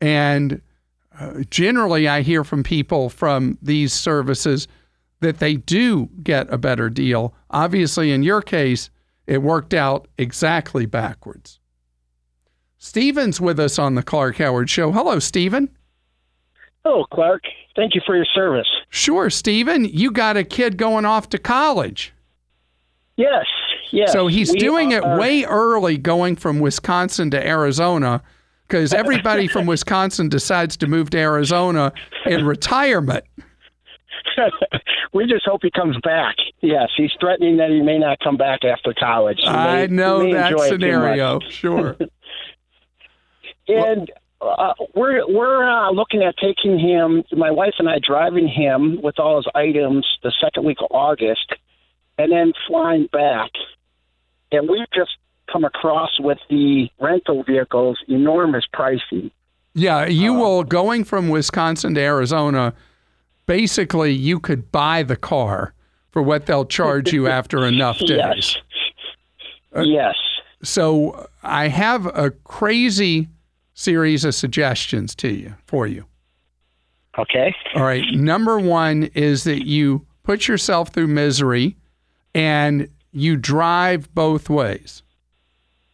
And 0.00 0.62
uh, 1.20 1.42
generally, 1.50 2.08
I 2.08 2.22
hear 2.22 2.44
from 2.44 2.62
people 2.62 3.10
from 3.10 3.58
these 3.60 3.92
services 3.92 4.66
that 5.20 5.38
they 5.38 5.56
do 5.56 6.08
get 6.22 6.52
a 6.52 6.58
better 6.58 6.88
deal. 6.88 7.34
Obviously, 7.50 8.12
in 8.12 8.22
your 8.22 8.42
case, 8.42 8.90
it 9.26 9.42
worked 9.42 9.74
out 9.74 10.08
exactly 10.16 10.86
backwards. 10.86 11.58
Stephen's 12.78 13.40
with 13.40 13.58
us 13.58 13.78
on 13.78 13.94
the 13.94 14.02
Clark 14.02 14.36
Howard 14.36 14.70
Show. 14.70 14.92
Hello, 14.92 15.18
Stephen. 15.18 15.68
Oh, 16.84 17.04
Clark. 17.12 17.42
Thank 17.74 17.94
you 17.94 18.00
for 18.06 18.16
your 18.16 18.26
service. 18.34 18.68
Sure, 18.90 19.30
Stephen. 19.30 19.84
You 19.84 20.10
got 20.10 20.36
a 20.36 20.44
kid 20.44 20.76
going 20.76 21.04
off 21.04 21.28
to 21.30 21.38
college. 21.38 22.12
Yes, 23.16 23.46
yes. 23.90 24.12
So 24.12 24.28
he's 24.28 24.52
We 24.52 24.58
doing 24.58 24.92
it 24.92 25.04
way 25.04 25.44
early 25.44 25.98
going 25.98 26.36
from 26.36 26.60
Wisconsin 26.60 27.30
to 27.32 27.46
Arizona 27.46 28.22
because 28.66 28.94
everybody 28.94 29.48
from 29.48 29.66
Wisconsin 29.66 30.28
decides 30.28 30.76
to 30.78 30.86
move 30.86 31.10
to 31.10 31.18
Arizona 31.18 31.92
in 32.26 32.46
retirement. 32.46 33.24
we 35.12 35.26
just 35.26 35.44
hope 35.44 35.60
he 35.62 35.70
comes 35.70 35.96
back. 36.02 36.36
Yes, 36.60 36.88
he's 36.96 37.10
threatening 37.20 37.56
that 37.58 37.70
he 37.70 37.80
may 37.80 37.98
not 37.98 38.18
come 38.20 38.36
back 38.36 38.64
after 38.64 38.94
college. 38.94 39.38
He 39.40 39.46
I 39.48 39.86
may- 39.86 39.94
know 39.94 40.18
that 40.32 40.52
enjoy 40.52 40.64
it 40.64 40.68
too 40.68 40.74
scenario. 40.74 41.40
Sure. 41.50 41.96
And 43.68 44.10
uh, 44.40 44.72
we're 44.94 45.26
we're 45.26 45.64
uh, 45.68 45.90
looking 45.90 46.22
at 46.22 46.36
taking 46.38 46.78
him, 46.78 47.24
my 47.32 47.50
wife 47.50 47.74
and 47.78 47.88
I, 47.88 47.98
driving 48.02 48.48
him 48.48 49.00
with 49.02 49.18
all 49.18 49.36
his 49.36 49.46
items 49.54 50.06
the 50.22 50.32
second 50.40 50.64
week 50.64 50.78
of 50.80 50.86
August, 50.90 51.52
and 52.16 52.32
then 52.32 52.52
flying 52.66 53.08
back. 53.12 53.50
And 54.52 54.68
we've 54.68 54.90
just 54.94 55.10
come 55.52 55.64
across 55.64 56.18
with 56.18 56.38
the 56.48 56.88
rental 57.00 57.42
vehicles 57.42 57.98
enormous 58.08 58.64
pricing. 58.72 59.30
Yeah, 59.74 60.06
you 60.06 60.34
will 60.34 60.64
going 60.64 61.04
from 61.04 61.28
Wisconsin 61.28 61.94
to 61.94 62.00
Arizona. 62.00 62.74
Basically, 63.48 64.12
you 64.12 64.38
could 64.40 64.70
buy 64.70 65.02
the 65.02 65.16
car 65.16 65.72
for 66.10 66.20
what 66.20 66.44
they'll 66.44 66.66
charge 66.66 67.14
you 67.14 67.28
after 67.28 67.64
enough 67.64 67.98
days. 68.06 68.58
Yes. 69.74 69.86
yes. 69.86 70.14
So 70.62 71.30
I 71.42 71.68
have 71.68 72.04
a 72.14 72.30
crazy 72.30 73.26
series 73.72 74.26
of 74.26 74.34
suggestions 74.34 75.14
to 75.14 75.28
you 75.28 75.54
for 75.66 75.86
you. 75.86 76.04
Okay. 77.18 77.54
All 77.74 77.84
right. 77.84 78.04
Number 78.12 78.58
one 78.58 79.04
is 79.14 79.44
that 79.44 79.66
you 79.66 80.06
put 80.24 80.46
yourself 80.46 80.90
through 80.90 81.06
misery 81.06 81.74
and 82.34 82.86
you 83.12 83.34
drive 83.34 84.14
both 84.14 84.50
ways. 84.50 85.02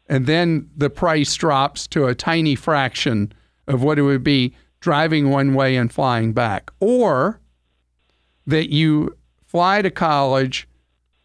And 0.09 0.27
then 0.27 0.69
the 0.77 0.91
price 0.91 1.33
drops 1.37 1.87
to 1.89 2.07
a 2.07 2.17
tiny 2.17 2.57
fraction 2.57 3.33
of 3.69 3.85
what 3.85 4.01
it 4.01 4.03
would 4.03 4.25
be 4.25 4.57
driving 4.81 5.31
one 5.31 5.55
way 5.55 5.77
and 5.77 5.93
flying 5.93 6.33
back. 6.33 6.73
Or 6.81 7.41
that 8.47 8.73
you 8.73 9.17
fly 9.47 9.83
to 9.83 9.91
college 9.91 10.69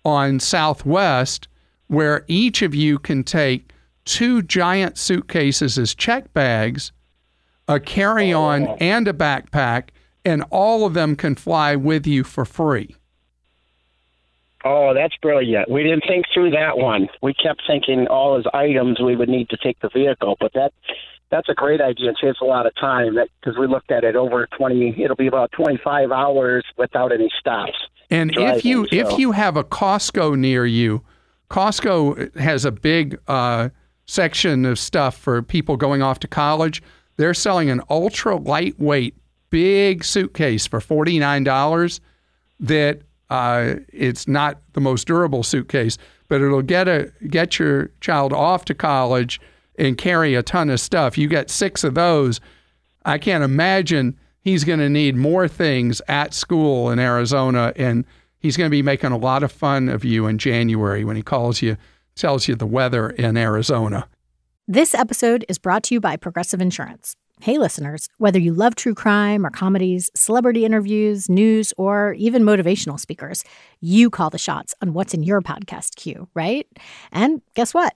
on 0.05 0.39
Southwest, 0.39 1.47
where 1.87 2.23
each 2.27 2.61
of 2.61 2.73
you 2.73 2.99
can 2.99 3.23
take 3.23 3.71
two 4.05 4.41
giant 4.41 4.97
suitcases 4.97 5.77
as 5.77 5.93
check 5.93 6.33
bags, 6.33 6.91
a 7.67 7.79
carry 7.79 8.33
on, 8.33 8.67
oh, 8.67 8.77
and 8.79 9.07
a 9.07 9.13
backpack, 9.13 9.89
and 10.25 10.43
all 10.49 10.85
of 10.85 10.93
them 10.93 11.15
can 11.15 11.35
fly 11.35 11.75
with 11.75 12.07
you 12.07 12.23
for 12.23 12.45
free. 12.45 12.95
Oh, 14.65 14.93
that's 14.93 15.15
brilliant. 15.21 15.69
We 15.69 15.83
didn't 15.83 16.03
think 16.07 16.25
through 16.33 16.51
that 16.51 16.77
one. 16.77 17.07
We 17.21 17.33
kept 17.33 17.61
thinking 17.65 18.07
all 18.07 18.37
as 18.37 18.45
items 18.53 18.99
we 18.99 19.15
would 19.15 19.29
need 19.29 19.49
to 19.49 19.57
take 19.57 19.79
the 19.79 19.89
vehicle, 19.89 20.35
but 20.39 20.51
that 20.53 20.73
that's 21.31 21.49
a 21.49 21.53
great 21.53 21.81
idea. 21.81 22.11
It 22.11 22.17
saves 22.21 22.37
a 22.41 22.45
lot 22.45 22.65
of 22.65 22.75
time 22.75 23.17
because 23.39 23.57
we 23.57 23.67
looked 23.67 23.91
at 23.91 24.03
it 24.03 24.15
over 24.15 24.47
20 24.57 25.03
it'll 25.03 25.15
be 25.15 25.27
about 25.27 25.51
25 25.51 26.11
hours 26.11 26.65
without 26.77 27.11
any 27.11 27.29
stops. 27.39 27.77
And 28.09 28.35
if 28.35 28.65
you 28.65 28.87
so- 28.87 28.95
if 28.95 29.19
you 29.19 29.31
have 29.33 29.55
a 29.57 29.63
Costco 29.63 30.37
near 30.37 30.65
you, 30.65 31.03
Costco 31.49 32.35
has 32.37 32.65
a 32.65 32.71
big 32.71 33.19
uh, 33.27 33.69
section 34.05 34.65
of 34.65 34.79
stuff 34.79 35.17
for 35.17 35.41
people 35.41 35.77
going 35.77 36.01
off 36.01 36.19
to 36.19 36.27
college. 36.27 36.81
They're 37.17 37.33
selling 37.33 37.69
an 37.69 37.81
ultra 37.89 38.35
lightweight 38.37 39.15
big 39.49 40.03
suitcase 40.03 40.65
for 40.67 40.79
forty 40.79 41.19
nine 41.19 41.43
dollars. 41.43 42.01
That 42.59 43.01
uh, 43.29 43.75
it's 43.93 44.27
not 44.27 44.61
the 44.73 44.81
most 44.81 45.05
durable 45.07 45.43
suitcase, 45.43 45.97
but 46.27 46.41
it'll 46.41 46.61
get 46.63 46.87
a 46.87 47.11
get 47.27 47.59
your 47.59 47.91
child 48.01 48.33
off 48.33 48.65
to 48.65 48.73
college 48.73 49.39
and 49.79 49.97
carry 49.97 50.35
a 50.35 50.43
ton 50.43 50.69
of 50.69 50.79
stuff. 50.79 51.17
You 51.17 51.27
get 51.27 51.49
six 51.49 51.83
of 51.83 51.95
those. 51.95 52.39
I 53.05 53.17
can't 53.17 53.43
imagine 53.43 54.19
he's 54.41 54.63
going 54.63 54.79
to 54.79 54.89
need 54.89 55.15
more 55.15 55.47
things 55.47 56.01
at 56.07 56.33
school 56.33 56.91
in 56.91 56.99
Arizona, 56.99 57.73
and 57.75 58.05
he's 58.39 58.57
going 58.57 58.69
to 58.69 58.71
be 58.71 58.81
making 58.81 59.11
a 59.11 59.17
lot 59.17 59.43
of 59.43 59.51
fun 59.51 59.89
of 59.89 60.03
you 60.03 60.27
in 60.27 60.37
January 60.37 61.03
when 61.03 61.15
he 61.15 61.21
calls 61.21 61.61
you, 61.61 61.77
tells 62.15 62.47
you 62.47 62.55
the 62.55 62.67
weather 62.67 63.09
in 63.09 63.37
Arizona. 63.37 64.07
This 64.67 64.93
episode 64.93 65.45
is 65.49 65.57
brought 65.57 65.83
to 65.83 65.95
you 65.95 65.99
by 65.99 66.15
Progressive 66.15 66.61
Insurance. 66.61 67.15
Hey, 67.41 67.57
listeners, 67.57 68.09
whether 68.17 68.37
you 68.37 68.53
love 68.53 68.75
true 68.75 68.93
crime 68.93 69.45
or 69.45 69.49
comedies, 69.49 70.11
celebrity 70.13 70.65
interviews, 70.65 71.29
news, 71.29 71.73
or 71.77 72.13
even 72.13 72.43
motivational 72.43 72.99
speakers, 72.99 73.45
you 73.79 74.09
call 74.09 74.29
the 74.29 74.37
shots 74.37 74.75
on 74.81 74.93
what's 74.93 75.13
in 75.13 75.23
your 75.23 75.41
podcast 75.41 75.95
queue, 75.95 76.27
right? 76.33 76.67
And 77.13 77.41
guess 77.55 77.73
what? 77.73 77.95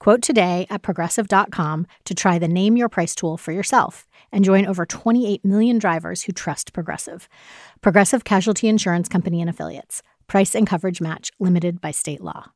Quote 0.00 0.22
today 0.22 0.66
at 0.70 0.80
progressive.com 0.80 1.86
to 2.06 2.14
try 2.14 2.38
the 2.38 2.48
Name 2.48 2.76
Your 2.76 2.88
Price 2.88 3.14
tool 3.14 3.36
for 3.36 3.52
yourself 3.52 4.08
and 4.32 4.44
join 4.44 4.64
over 4.64 4.86
28 4.86 5.44
million 5.44 5.78
drivers 5.78 6.22
who 6.22 6.32
trust 6.32 6.72
Progressive. 6.72 7.28
Progressive 7.82 8.24
Casualty 8.24 8.66
Insurance 8.66 9.08
Company 9.10 9.42
and 9.42 9.50
Affiliates. 9.50 10.02
Price 10.26 10.56
and 10.56 10.66
coverage 10.66 11.02
match 11.02 11.30
limited 11.38 11.82
by 11.82 11.90
state 11.90 12.22
law. 12.22 12.50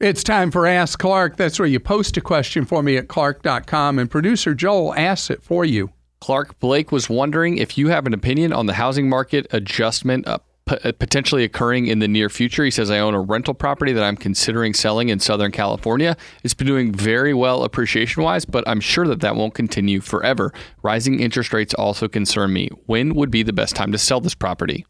It's 0.00 0.24
time 0.24 0.50
for 0.50 0.66
Ask 0.66 0.98
Clark. 0.98 1.36
That's 1.36 1.58
where 1.58 1.68
you 1.68 1.78
post 1.78 2.16
a 2.16 2.22
question 2.22 2.64
for 2.64 2.82
me 2.82 2.96
at 2.96 3.08
clark.com 3.08 3.98
and 3.98 4.10
producer 4.10 4.54
Joel 4.54 4.94
asks 4.94 5.28
it 5.28 5.42
for 5.42 5.64
you. 5.64 5.90
Clark 6.20 6.58
Blake 6.58 6.90
was 6.90 7.10
wondering 7.10 7.58
if 7.58 7.76
you 7.76 7.88
have 7.88 8.06
an 8.06 8.14
opinion 8.14 8.54
on 8.54 8.64
the 8.64 8.74
housing 8.74 9.10
market 9.10 9.46
adjustment 9.50 10.26
uh, 10.26 10.38
p- 10.66 10.76
uh, 10.84 10.92
potentially 10.92 11.44
occurring 11.44 11.86
in 11.86 12.00
the 12.00 12.08
near 12.08 12.28
future. 12.28 12.64
He 12.64 12.70
says, 12.70 12.90
I 12.90 12.98
own 12.98 13.14
a 13.14 13.20
rental 13.20 13.54
property 13.54 13.92
that 13.92 14.04
I'm 14.04 14.16
considering 14.16 14.74
selling 14.74 15.08
in 15.08 15.20
Southern 15.20 15.52
California. 15.52 16.16
It's 16.44 16.54
been 16.54 16.66
doing 16.66 16.92
very 16.92 17.32
well 17.32 17.64
appreciation 17.64 18.22
wise, 18.22 18.44
but 18.44 18.64
I'm 18.68 18.80
sure 18.80 19.06
that 19.06 19.20
that 19.20 19.36
won't 19.36 19.54
continue 19.54 20.00
forever. 20.00 20.52
Rising 20.82 21.20
interest 21.20 21.52
rates 21.52 21.74
also 21.74 22.08
concern 22.08 22.52
me. 22.52 22.68
When 22.86 23.14
would 23.14 23.30
be 23.30 23.42
the 23.42 23.52
best 23.52 23.74
time 23.74 23.92
to 23.92 23.98
sell 23.98 24.20
this 24.20 24.34
property? 24.34 24.84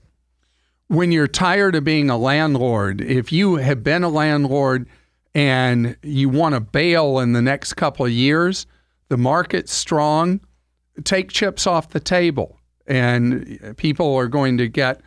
When 0.88 1.12
you're 1.12 1.28
tired 1.28 1.74
of 1.74 1.84
being 1.84 2.10
a 2.10 2.16
landlord, 2.16 3.00
if 3.00 3.32
you 3.32 3.56
have 3.56 3.82
been 3.82 4.04
a 4.04 4.08
landlord 4.08 4.88
and 5.34 5.96
you 6.02 6.28
want 6.28 6.54
to 6.54 6.60
bail 6.60 7.18
in 7.18 7.32
the 7.32 7.42
next 7.42 7.74
couple 7.74 8.06
of 8.06 8.12
years, 8.12 8.66
the 9.08 9.16
market's 9.16 9.72
strong, 9.72 10.40
take 11.04 11.30
chips 11.30 11.66
off 11.66 11.90
the 11.90 12.00
table. 12.00 12.58
And 12.86 13.74
people 13.76 14.14
are 14.14 14.28
going 14.28 14.58
to 14.58 14.68
get 14.68 15.00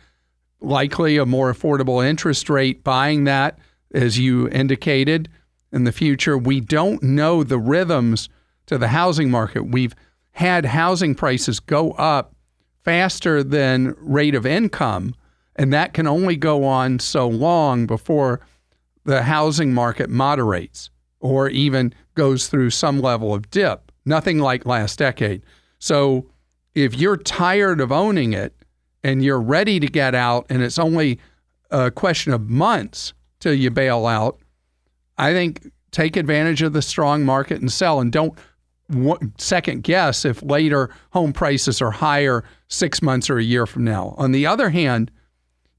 likely 0.60 1.16
a 1.16 1.26
more 1.26 1.52
affordable 1.52 2.04
interest 2.06 2.50
rate 2.50 2.84
buying 2.84 3.24
that, 3.24 3.58
as 3.94 4.18
you 4.18 4.48
indicated 4.48 5.28
in 5.72 5.84
the 5.84 5.92
future. 5.92 6.36
We 6.36 6.60
don't 6.60 7.02
know 7.02 7.42
the 7.42 7.58
rhythms 7.58 8.28
to 8.66 8.78
the 8.78 8.88
housing 8.88 9.30
market. 9.30 9.70
We've 9.70 9.94
had 10.32 10.64
housing 10.64 11.14
prices 11.14 11.60
go 11.60 11.92
up 11.92 12.34
faster 12.84 13.42
than 13.42 13.94
rate 13.98 14.34
of 14.34 14.46
income, 14.46 15.14
and 15.56 15.72
that 15.72 15.92
can 15.92 16.06
only 16.06 16.36
go 16.36 16.64
on 16.64 16.98
so 16.98 17.28
long 17.28 17.86
before 17.86 18.40
the 19.04 19.22
housing 19.22 19.74
market 19.74 20.08
moderates 20.08 20.90
or 21.20 21.48
even 21.48 21.92
goes 22.14 22.48
through 22.48 22.70
some 22.70 23.00
level 23.00 23.34
of 23.34 23.50
dip. 23.50 23.92
Nothing 24.04 24.38
like 24.38 24.64
last 24.64 24.98
decade. 24.98 25.42
So 25.78 26.30
if 26.74 26.94
you're 26.94 27.16
tired 27.16 27.80
of 27.80 27.92
owning 27.92 28.32
it, 28.32 28.54
and 29.02 29.24
you're 29.24 29.40
ready 29.40 29.80
to 29.80 29.86
get 29.86 30.14
out 30.14 30.46
and 30.50 30.62
it's 30.62 30.78
only 30.78 31.18
a 31.70 31.90
question 31.90 32.32
of 32.32 32.48
months 32.50 33.12
till 33.38 33.54
you 33.54 33.70
bail 33.70 34.06
out, 34.06 34.38
I 35.18 35.32
think 35.32 35.70
take 35.90 36.16
advantage 36.16 36.62
of 36.62 36.72
the 36.72 36.82
strong 36.82 37.24
market 37.24 37.60
and 37.60 37.70
sell 37.70 38.00
and 38.00 38.12
don't 38.12 38.38
second 39.38 39.82
guess 39.82 40.24
if 40.24 40.42
later 40.42 40.90
home 41.12 41.32
prices 41.32 41.80
are 41.80 41.92
higher 41.92 42.44
six 42.68 43.02
months 43.02 43.30
or 43.30 43.38
a 43.38 43.42
year 43.42 43.66
from 43.66 43.84
now. 43.84 44.14
On 44.18 44.32
the 44.32 44.46
other 44.46 44.70
hand, 44.70 45.10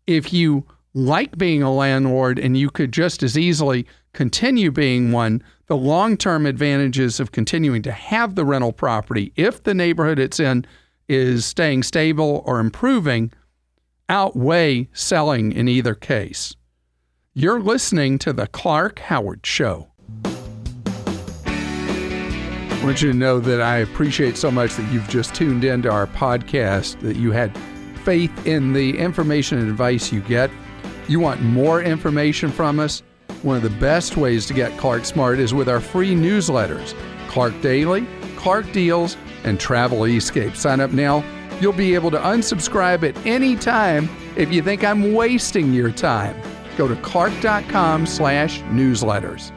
if 0.08 0.32
you 0.32 0.66
like 0.94 1.38
being 1.38 1.62
a 1.62 1.74
landlord 1.74 2.40
and 2.40 2.58
you 2.58 2.70
could 2.70 2.92
just 2.92 3.24
as 3.24 3.38
easily 3.38 3.86
continue 4.14 4.72
being 4.72 5.12
one, 5.12 5.44
the 5.68 5.78
long 5.78 6.18
term 6.18 6.46
advantages 6.46 7.20
of 7.20 7.32
continuing 7.32 7.82
to 7.82 7.92
have 7.92 8.36
the 8.36 8.46
rental 8.46 8.74
property, 8.74 9.32
if 9.36 9.64
the 9.64 9.74
neighborhood 9.74 10.20
it's 10.20 10.40
in 10.40 10.66
is 11.12 11.46
staying 11.46 11.84
stable 11.84 12.42
or 12.46 12.62
improving 12.62 13.34
outweigh 14.08 14.88
selling 14.94 15.52
in 15.52 15.68
either 15.68 15.94
case. 15.94 16.56
You're 17.34 17.60
listening 17.60 18.18
to 18.20 18.32
The 18.32 18.48
Clark 18.48 19.00
Howard 19.00 19.46
Show. 19.46 19.90
I 21.44 22.82
want 22.82 23.02
you 23.02 23.12
to 23.12 23.18
know 23.18 23.42
that 23.42 23.62
I 23.62 23.80
appreciate 23.80 24.38
so 24.38 24.50
much 24.50 24.76
that 24.76 24.90
you've 24.94 25.10
just 25.10 25.36
tuned 25.36 25.66
into 25.66 25.92
our 25.92 26.08
podcast, 26.08 26.98
that 27.02 27.18
you 27.18 27.34
had 27.34 27.58
faith 28.06 28.48
in 28.48 28.72
the 28.72 28.98
information 28.98 29.60
and 29.60 29.70
advice 29.70 30.14
you 30.14 30.22
get. 30.22 30.50
You 31.10 31.20
want 31.20 31.42
more 31.42 31.84
information 31.84 32.52
from 32.52 32.80
us? 32.80 33.04
One 33.42 33.58
of 33.58 33.64
the 33.64 33.70
best 33.82 34.16
ways 34.16 34.46
to 34.46 34.54
get 34.54 34.78
Clark 34.78 35.04
Smart 35.04 35.40
is 35.40 35.54
with 35.54 35.68
our 35.68 35.82
free 35.82 36.16
newsletters 36.16 36.96
Clark 37.28 37.60
Daily, 37.62 38.08
Clark 38.38 38.72
Deals, 38.72 39.18
and 39.44 39.60
Travel 39.60 40.06
Escape. 40.06 40.56
Sign 40.56 40.80
up 40.80 40.92
now. 40.92 41.24
You'll 41.60 41.74
be 41.74 41.94
able 41.94 42.12
to 42.12 42.18
unsubscribe 42.18 43.08
at 43.08 43.16
any 43.26 43.56
time 43.56 44.10
if 44.36 44.52
you 44.52 44.62
think 44.62 44.84
I'm 44.84 45.14
wasting 45.14 45.74
your 45.74 45.92
time. 45.92 46.40
Go 46.78 46.88
to 46.88 46.96
clark.com 46.98 48.06
slash 48.06 48.62
newsletters. 48.62 49.52